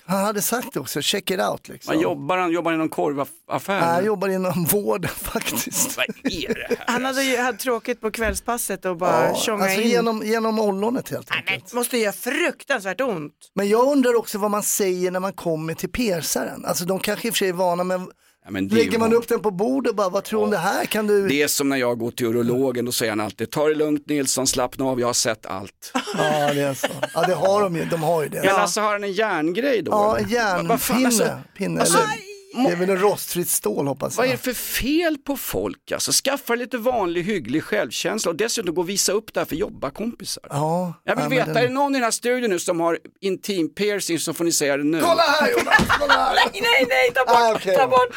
[0.06, 1.94] Han hade sagt det också, check it out liksom.
[1.94, 3.80] Man jobbar, han jobbar i någon korvaffär.
[3.80, 5.96] Nej, jag jobbar inom vård faktiskt.
[5.96, 6.84] Vad är det här?
[6.86, 9.88] Han hade ju haft tråkigt på kvällspasset och bara Ja, tjonga alltså in.
[9.88, 11.70] genom, genom ollonet helt enkelt.
[11.70, 13.34] Det måste göra fruktansvärt ont.
[13.54, 16.64] Men jag undrar också vad man säger när man kommer till persaren.
[16.64, 18.10] Alltså de kanske i och för sig är vana men,
[18.44, 20.84] Ja, lägger man upp den på bordet bara vad tror du om det här?
[20.84, 21.28] Kan du?
[21.28, 24.08] Det är som när jag går till urologen, då säger han alltid ta det lugnt
[24.08, 25.92] Nilsson, slappna av, jag har sett allt.
[26.18, 26.86] Ja det är så.
[27.14, 28.42] Ja det har de ju, de har ju det.
[28.44, 29.90] Men alltså har han en järngrej då?
[29.92, 31.06] Ja, en fan, järnpinne.
[31.06, 34.38] alltså, pinne, alltså, eller, det är väl en rostfritt stål hoppas Vad är jag.
[34.38, 35.92] det för fel på folk?
[35.92, 39.56] Alltså, skaffa lite vanlig hygglig självkänsla och dessutom gå och visa upp det här för
[39.56, 40.44] jobbarkompisar.
[40.50, 42.80] Ja, Jag vill ja, veta, den- är det någon i den här studion nu som
[42.80, 45.00] har intim piercing så får ni säga det nu.
[45.00, 46.34] Kolla här Jonas, kolla här!
[46.52, 47.76] Nej, nej, nej, ta bort, Ah, okej.
[47.76, 48.16] ta bort.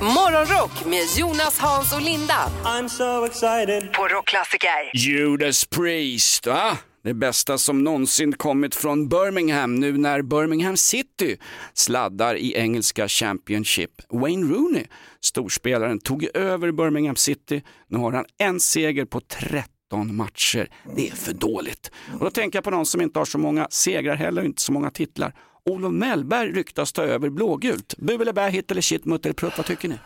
[0.00, 2.50] Morgonrock med Jonas, Hans och Linda.
[2.64, 3.92] I'm so excited.
[3.92, 4.90] På Rockklassiker.
[4.94, 6.78] Judas Priest, va?
[7.02, 11.36] Det bästa som någonsin kommit från Birmingham nu när Birmingham City
[11.74, 13.90] sladdar i engelska Championship.
[14.08, 14.84] Wayne Rooney,
[15.20, 17.62] storspelaren, tog över Birmingham City.
[17.88, 20.70] Nu har han en seger på 13 matcher.
[20.96, 21.90] Det är för dåligt.
[22.18, 24.72] Och då tänker jag på någon som inte har så många segrar heller, inte så
[24.72, 25.34] många titlar.
[25.64, 27.94] Olof Mellberg ryktas ta över blågult.
[27.98, 29.98] Bu eller bä, hit eller shit, mutt eller prutt, vad tycker ni?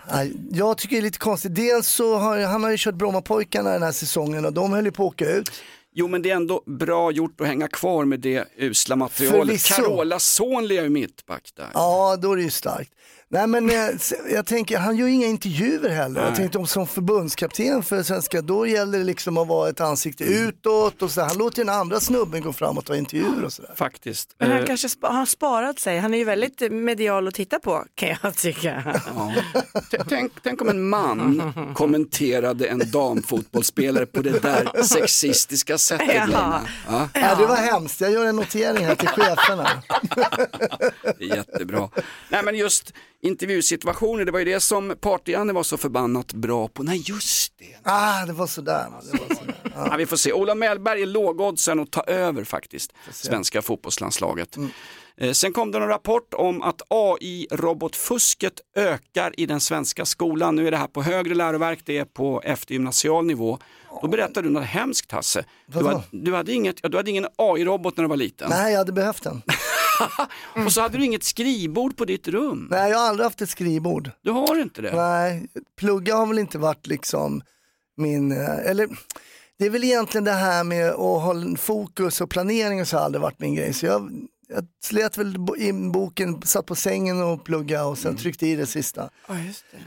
[0.50, 1.54] Jag tycker det är lite konstigt.
[1.54, 4.92] Dels så har han har ju kört Brommapojkarna den här säsongen och de höll ju
[4.92, 5.50] på att åka ut.
[5.96, 9.46] Jo men det är ändå bra gjort att hänga kvar med det usla materialet.
[9.46, 9.74] Förvisso.
[9.74, 11.70] Carola Sonli är ju mittback där.
[11.74, 12.92] Ja, då är det ju starkt.
[13.34, 13.70] Nej men
[14.30, 16.20] jag tänker, han gör ju inga intervjuer heller.
[16.20, 16.36] Jag Nej.
[16.36, 21.02] tänkte om som förbundskapten för svenska, då gäller det liksom att vara ett ansikte utåt
[21.02, 21.20] och så.
[21.20, 23.70] Han låter ju den andra snubben gå fram och ta intervjuer och sådär.
[23.76, 24.34] Faktiskt.
[24.38, 25.98] Men han Eh, kanske spa- har sparat sig.
[25.98, 29.00] Han är ju väldigt medial att titta på kan jag tycka.
[29.90, 36.08] T- Tänk, tänk om en man kommenterade en damfotbollsspelare på det där sexistiska sättet.
[36.08, 36.60] Lena.
[36.88, 37.34] Ja, Ja.
[37.38, 39.68] det var hemskt, jag gör en notering här till cheferna.
[41.20, 41.88] jättebra.
[42.28, 42.92] Nej men just
[43.24, 46.82] intervjusituationer, det var ju det som Party-Janne var så förbannat bra på.
[46.82, 47.90] Nej just det.
[47.90, 48.86] Ah, det var sådär.
[49.12, 49.54] Det var sådär.
[49.76, 50.32] Ja, vi får se.
[50.32, 54.56] Ola Mellberg är lågoddsaren att ta över faktiskt svenska fotbollslandslaget.
[55.16, 60.56] Eh, Sen kom det en rapport om att AI-robotfusket ökar i den svenska skolan.
[60.56, 63.58] Nu är det här på högre läroverk, det är på eftergymnasial nivå.
[64.02, 65.44] Då berättar du något hemskt Hasse.
[65.66, 68.50] Du hade, du, hade inget, du hade ingen AI-robot när du var liten.
[68.50, 69.42] Nej, jag hade behövt den.
[70.66, 72.68] Och så hade du inget skrivbord på ditt rum.
[72.70, 74.10] Nej, jag har aldrig haft ett skrivbord.
[74.22, 74.96] Du har inte det?
[74.96, 75.46] Nej,
[75.78, 77.42] plugga har väl inte varit liksom
[77.96, 78.88] min, eh, eller
[79.58, 83.04] det är väl egentligen det här med att hålla fokus och planering och så har
[83.04, 83.72] aldrig varit min grej.
[83.72, 84.10] Så jag,
[84.48, 88.66] jag slet väl in boken, satt på sängen och plugga och sen tryckte i det
[88.66, 89.10] sista.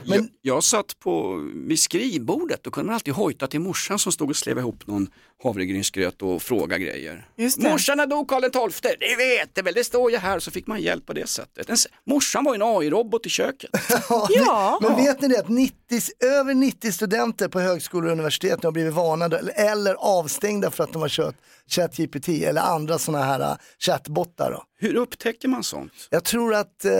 [0.04, 4.30] jag, jag satt på, vid skrivbordet, då kunde man alltid hojta till morsan som stod
[4.30, 5.10] och slev ihop någon
[5.42, 7.28] havregrynsgröt och fråga grejer.
[7.36, 7.70] Just det.
[7.70, 8.96] Morsan när dog Karl XII?
[9.00, 10.38] Det vet det väl, det står ju här.
[10.38, 11.70] Så fick man hjälp på det sättet.
[11.70, 13.70] En, morsan var ju en AI-robot i köket.
[14.28, 14.78] Ja.
[14.82, 15.74] Men vet ni det att 90,
[16.20, 20.92] över 90 studenter på högskolor och universitet har blivit varnade eller, eller avstängda för att
[20.92, 21.36] de har kört
[21.68, 24.50] ChatGPT eller andra sådana här uh, chattbottar.
[24.52, 24.62] Då.
[24.78, 25.92] Hur upptäcker man sånt?
[26.10, 26.92] Jag tror att eh,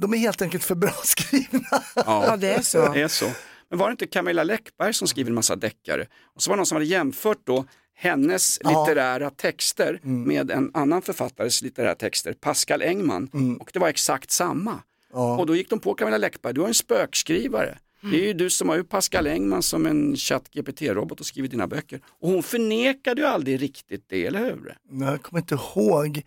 [0.00, 1.82] de är helt enkelt för bra skrivna.
[1.94, 2.92] Ja, det är så.
[2.92, 3.30] Det är så.
[3.70, 6.06] Men var det inte Camilla Läckberg som skriver en massa deckare?
[6.34, 7.64] Och så var det någon som hade jämfört då
[7.96, 8.70] hennes Ja.
[8.86, 13.56] litterära texter med en annan författares litterära texter, Pascal Engman.
[13.60, 14.82] Och det var exakt samma.
[15.12, 17.78] Och då gick de på Camilla Läckberg, du har en spökskrivare.
[18.00, 21.66] Det är ju du som har ju Pascal Engman som en ChatGPT-robot och skrivit dina
[21.66, 22.00] böcker.
[22.22, 24.76] Och hon förnekade ju aldrig riktigt det, eller hur?
[25.08, 26.22] Jag kommer inte ihåg.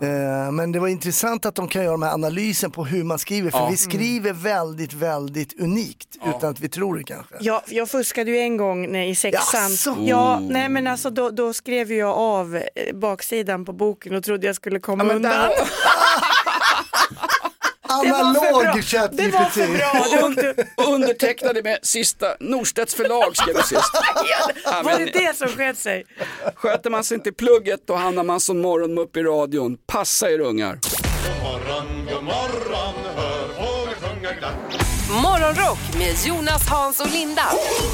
[0.00, 3.18] Eh, Men det var intressant att de kan göra de här analysen på hur man
[3.18, 3.50] skriver.
[3.50, 3.68] För Ja.
[3.70, 7.34] vi skriver väldigt, väldigt unikt utan att vi tror det kanske.
[7.40, 9.70] Ja, jag fuskade ju en gång när, i sexan.
[9.70, 9.96] Jaså?
[10.00, 10.42] Ja, Oh.
[10.50, 12.62] nej men alltså då, då skrev jag av eh,
[12.96, 15.32] baksidan på boken och trodde jag skulle komma men undan.
[18.02, 18.48] där- Det var för bra.
[18.48, 19.52] Analog Det var ChatGPT.
[19.52, 20.20] för bra.
[20.20, 23.90] Var inte- Och undertecknade med sista Norstedts förlag skrev du sist.
[24.64, 26.04] Ja, Var det det som sket sig?
[26.54, 29.76] Sköter man sig inte i plugget då hamnar man som morgonmupp i radion.
[29.86, 30.78] Passa er ungar.
[30.82, 34.54] God morgon, god morgon, hör fåglar sjunga glatt.
[35.22, 37.42] Morgonrock med Jonas, Hans och Linda.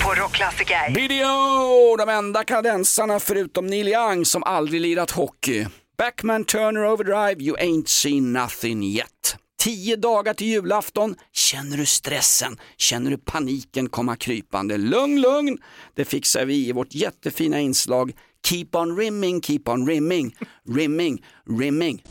[0.05, 0.91] På Rockklassiker.
[0.95, 5.67] BDO, de enda kanadensarna förutom Neil Young som aldrig lirat hockey.
[5.99, 9.37] Backman Turner Overdrive, you ain't seen nothing yet.
[9.63, 12.57] Tio dagar till julafton, känner du stressen?
[12.77, 14.79] Känner du paniken komma krypande?
[14.79, 15.59] Lugn, lugn,
[15.95, 18.13] det fixar vi i vårt jättefina inslag
[18.47, 20.37] Keep on rimming, keep on rimming,
[20.69, 21.25] rimming,
[21.59, 22.05] rimming.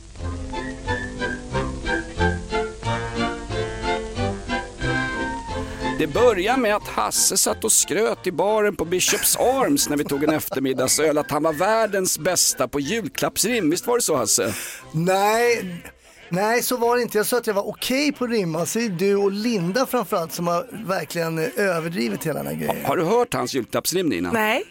[6.00, 10.04] Det börjar med att Hasse satt och skröt i baren på Bishops Arms när vi
[10.04, 13.70] tog en eftermiddagsöl att han var världens bästa på julklappsrim.
[13.70, 14.54] Visst var det så Hasse?
[14.92, 15.84] Nej,
[16.32, 17.17] nej, så var det inte.
[17.17, 18.65] Jag sa att jag var okej på att rimma.
[18.65, 22.67] Så är det du och Linda framförallt som har verkligen eh, överdrivit hela den här
[22.67, 22.86] grejen.
[22.86, 24.32] Har du hört hans julklappsrim Nina?
[24.32, 24.63] Nej.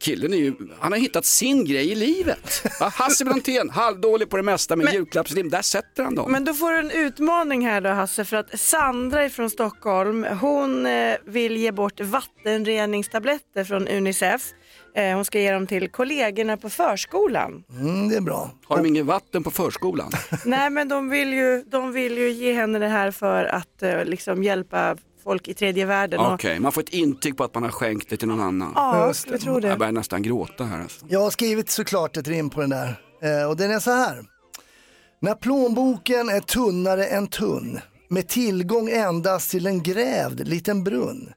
[0.00, 2.62] Killen är ju, han har hittat sin grej i livet.
[2.80, 6.32] Hasse Brontén, halvdålig på det mesta med julklappsrim, där sätter han dem.
[6.32, 10.86] Men då får du en utmaning här då Hasse för att Sandra från Stockholm hon
[10.86, 14.42] eh, vill ge bort vattenreningstabletter från Unicef.
[14.94, 17.64] Eh, hon ska ge dem till kollegorna på förskolan.
[17.70, 18.50] Mm, det är bra.
[18.64, 20.10] Har de inget vatten på förskolan?
[20.44, 24.04] Nej men de vill, ju, de vill ju ge henne det här för att eh,
[24.04, 26.20] liksom hjälpa folk i tredje världen.
[26.20, 28.72] och- Okej, man får ett intyg på att man har skänkt det till någon annan.
[28.74, 29.68] Ja, jag tror det.
[29.68, 30.80] Jag börjar nästan gråta här.
[30.82, 31.06] Alltså.
[31.08, 33.00] Jag har skrivit såklart ett rim på den där.
[33.22, 34.24] Eh, och den är så här.
[35.20, 41.32] När plånboken är tunnare än tunn med tillgång endast till en grävd liten brunn.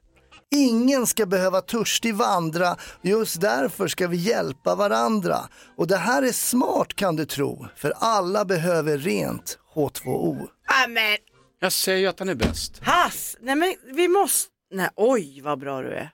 [0.54, 5.36] Ingen ska behöva törstig vandra, just därför ska vi hjälpa varandra.
[5.76, 10.46] Och det här är smart kan du tro, för alla behöver rent H2O.
[10.84, 11.16] Amen.
[11.62, 12.78] Jag säger ju att han är bäst.
[12.82, 16.10] Hass, nej men vi måste, nej oj vad bra du är.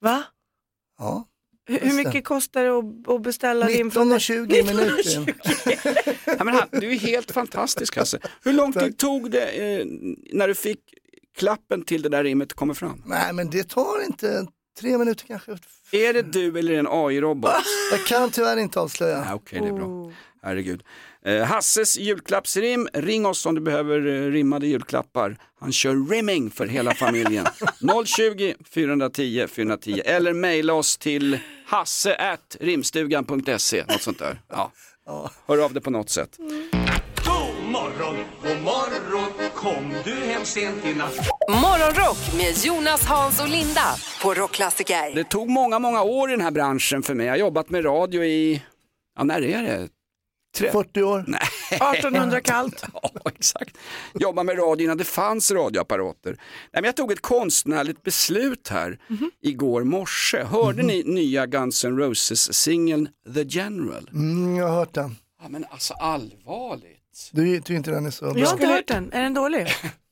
[0.00, 0.24] Va?
[0.98, 1.28] Ja.
[1.66, 5.34] Hur, hur mycket kostar det att, att beställa din 19,20 minuten.
[6.38, 8.18] Ja, men han, du är helt fantastisk Hasse.
[8.42, 9.86] Hur lång tid tog det eh,
[10.32, 10.80] när du fick
[11.36, 13.02] klappen till det där rimmet kommer fram?
[13.06, 14.46] Nej men det tar inte
[14.80, 15.52] tre minuter kanske.
[15.92, 17.50] Är det du eller en AI-robot?
[17.90, 19.20] Jag kan tyvärr inte avslöja.
[19.20, 20.12] Nej, Okej, det är bra.
[20.42, 20.82] Herregud.
[21.24, 25.36] Eh, Hasses julklappsrim, ring oss om du behöver eh, rimmade julklappar.
[25.60, 27.46] Han kör rimming för hela familjen.
[28.04, 34.40] 020 410 410 eller mejla oss till hasse at rimstugan.se, något sånt där.
[34.48, 34.72] Ja.
[35.46, 36.36] Hör av dig på något sätt.
[37.24, 43.48] God morgon, god morgon Kom du hem sent i natt Morgonrock med Jonas, Hans och
[43.48, 45.14] Linda på Rockklassiker.
[45.14, 47.26] Det tog många, många år i den här branschen för mig.
[47.26, 48.62] Jag har jobbat med radio i,
[49.16, 49.88] ja när är det?
[50.56, 51.24] Tre- 40 år.
[51.28, 51.40] Nej.
[51.70, 52.84] 1800 kallt.
[53.02, 53.76] Ja, exakt.
[54.14, 56.30] Jobba med radio innan det fanns radioapparater.
[56.30, 56.38] Nej,
[56.72, 58.98] men jag tog ett konstnärligt beslut här
[59.42, 60.42] igår morse.
[60.44, 64.10] Hörde ni nya Guns N' Roses-singeln The General?
[64.12, 65.16] Mm, jag har hört den.
[65.42, 67.30] Ja, men alltså allvarligt.
[67.32, 68.38] Du tycker inte den är så bra?
[68.38, 69.66] Jag har inte hört den, är den dålig?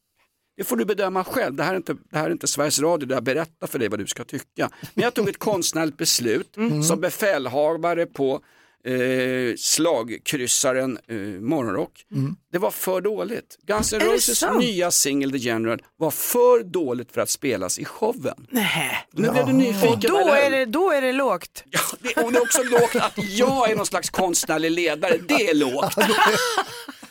[0.62, 1.54] Det får du bedöma själv.
[1.54, 3.88] Det här, är inte, det här är inte Sveriges Radio där jag berättar för dig
[3.88, 4.70] vad du ska tycka.
[4.94, 6.82] Men jag tog ett konstnärligt beslut Mm.
[6.82, 8.40] som befälhavare på
[8.84, 12.04] eh, slagkryssaren eh, Morgonrock.
[12.52, 13.58] Det var för dåligt.
[13.66, 18.46] Guns N' Roses nya singel The General var för dåligt för att spelas i showen.
[18.50, 19.06] Nej.
[19.12, 19.90] Nu blev du nyfiken.
[19.92, 21.64] Och då är, det, då är det lågt.
[22.00, 25.18] Det, och det är också lågt att jag är någon slags konstnärlig ledare.
[25.28, 25.94] Det är lågt.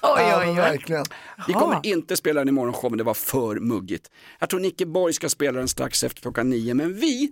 [0.18, 0.56] Oj, Ja, oj, oj.
[0.56, 1.06] verkligen.
[1.48, 4.10] Vi kommer inte spela den i morgonshowen, det var för muggigt.
[4.40, 7.32] Jag tror Nicke Borg ska spela den strax efter klockan nio, men vi,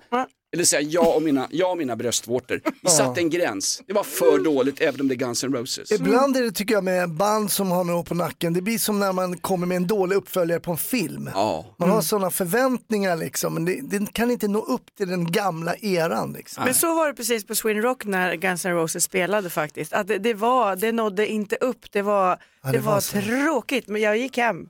[0.54, 3.82] eller säga jag och mina, jag och mina bröstvårtor, vi satte en gräns.
[3.88, 5.92] Det var för dåligt även om det är Guns N' Roses.
[5.92, 9.00] Ibland är det tycker jag med band som har något på nacken, det blir som
[9.00, 11.30] när man kommer med en dålig uppföljare på en film.
[11.34, 11.66] Ja.
[11.78, 15.76] Man har sådana förväntningar liksom, men det, det kan inte nå upp till den gamla
[15.76, 16.34] eran.
[16.34, 16.64] Liksom.
[16.64, 19.94] Men så var det precis på Sweden Rock när Guns N' Roses spelade faktiskt.
[19.94, 23.88] Att det, det, var, det nådde inte upp, det var, det det var, var tråkigt.
[23.88, 24.68] Men jag gick hem.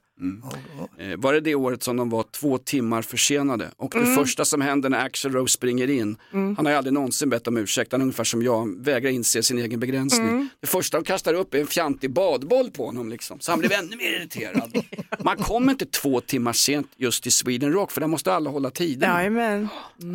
[0.98, 3.70] Eh, Var det det året som de var två timmar försenade?
[3.78, 7.30] Och det första som händer när Axl Rose springer in, han har ju aldrig någonsin
[7.30, 10.50] bett om ursäkt, han är ungefär som jag, vägrar inse sin egen begränsning.
[10.62, 13.72] Det första de kastar upp är en fjantig badboll på honom liksom, så han blev
[13.72, 14.84] ännu mer irriterad.
[15.24, 18.70] Man kommer inte två timmar sent just till Sweden Rock, för där måste alla hålla
[18.72, 19.10] tiden.
[19.10, 19.68] Jajamän.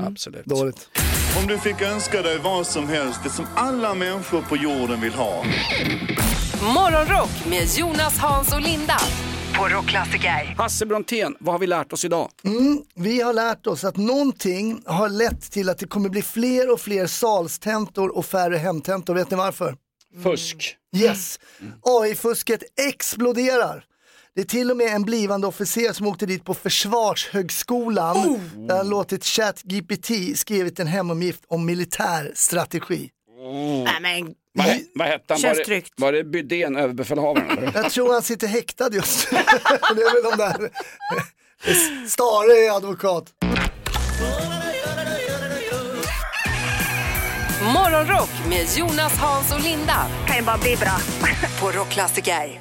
[0.06, 0.44] Absolut.
[0.44, 0.88] Dåligt.
[1.42, 5.14] Om du fick önska dig vad som helst, det som alla människor på jorden vill
[5.14, 5.44] ha.
[6.64, 8.96] Morgonrock med Jonas, Hans och Linda
[9.58, 10.54] på Rockklassiker.
[10.58, 12.30] Hasse Brontén, vad har vi lärt oss idag?
[12.44, 16.72] Mm, vi har lärt oss att någonting har lett till att det kommer bli fler
[16.72, 19.14] och fler salstentor och färre hemtentor.
[19.14, 19.76] Vet ni varför?
[20.22, 20.76] Fusk.
[20.96, 21.40] Yes,
[21.82, 23.84] AI-fusket exploderar.
[24.34, 28.88] Det är till och med en blivande officer som åkte dit på Försvarshögskolan där han
[28.88, 33.10] låtit ChatGPT skrivit en hemuppgift om militär strategi.
[33.84, 35.42] Nej, men, Vad, he- vad hette han?
[35.42, 35.92] Var det, tryggt.
[35.96, 37.70] var det Bydén, överbefälhavaren?
[37.74, 39.38] Jag tror han sitter häktad just nu.
[39.94, 40.70] Det är väl de där.
[42.08, 43.24] Stare är advokat.
[47.74, 50.96] Morgonrock med Jonas, Hans och Linda Kan ju bara bli bra.
[51.60, 52.60] på Rockklassiker.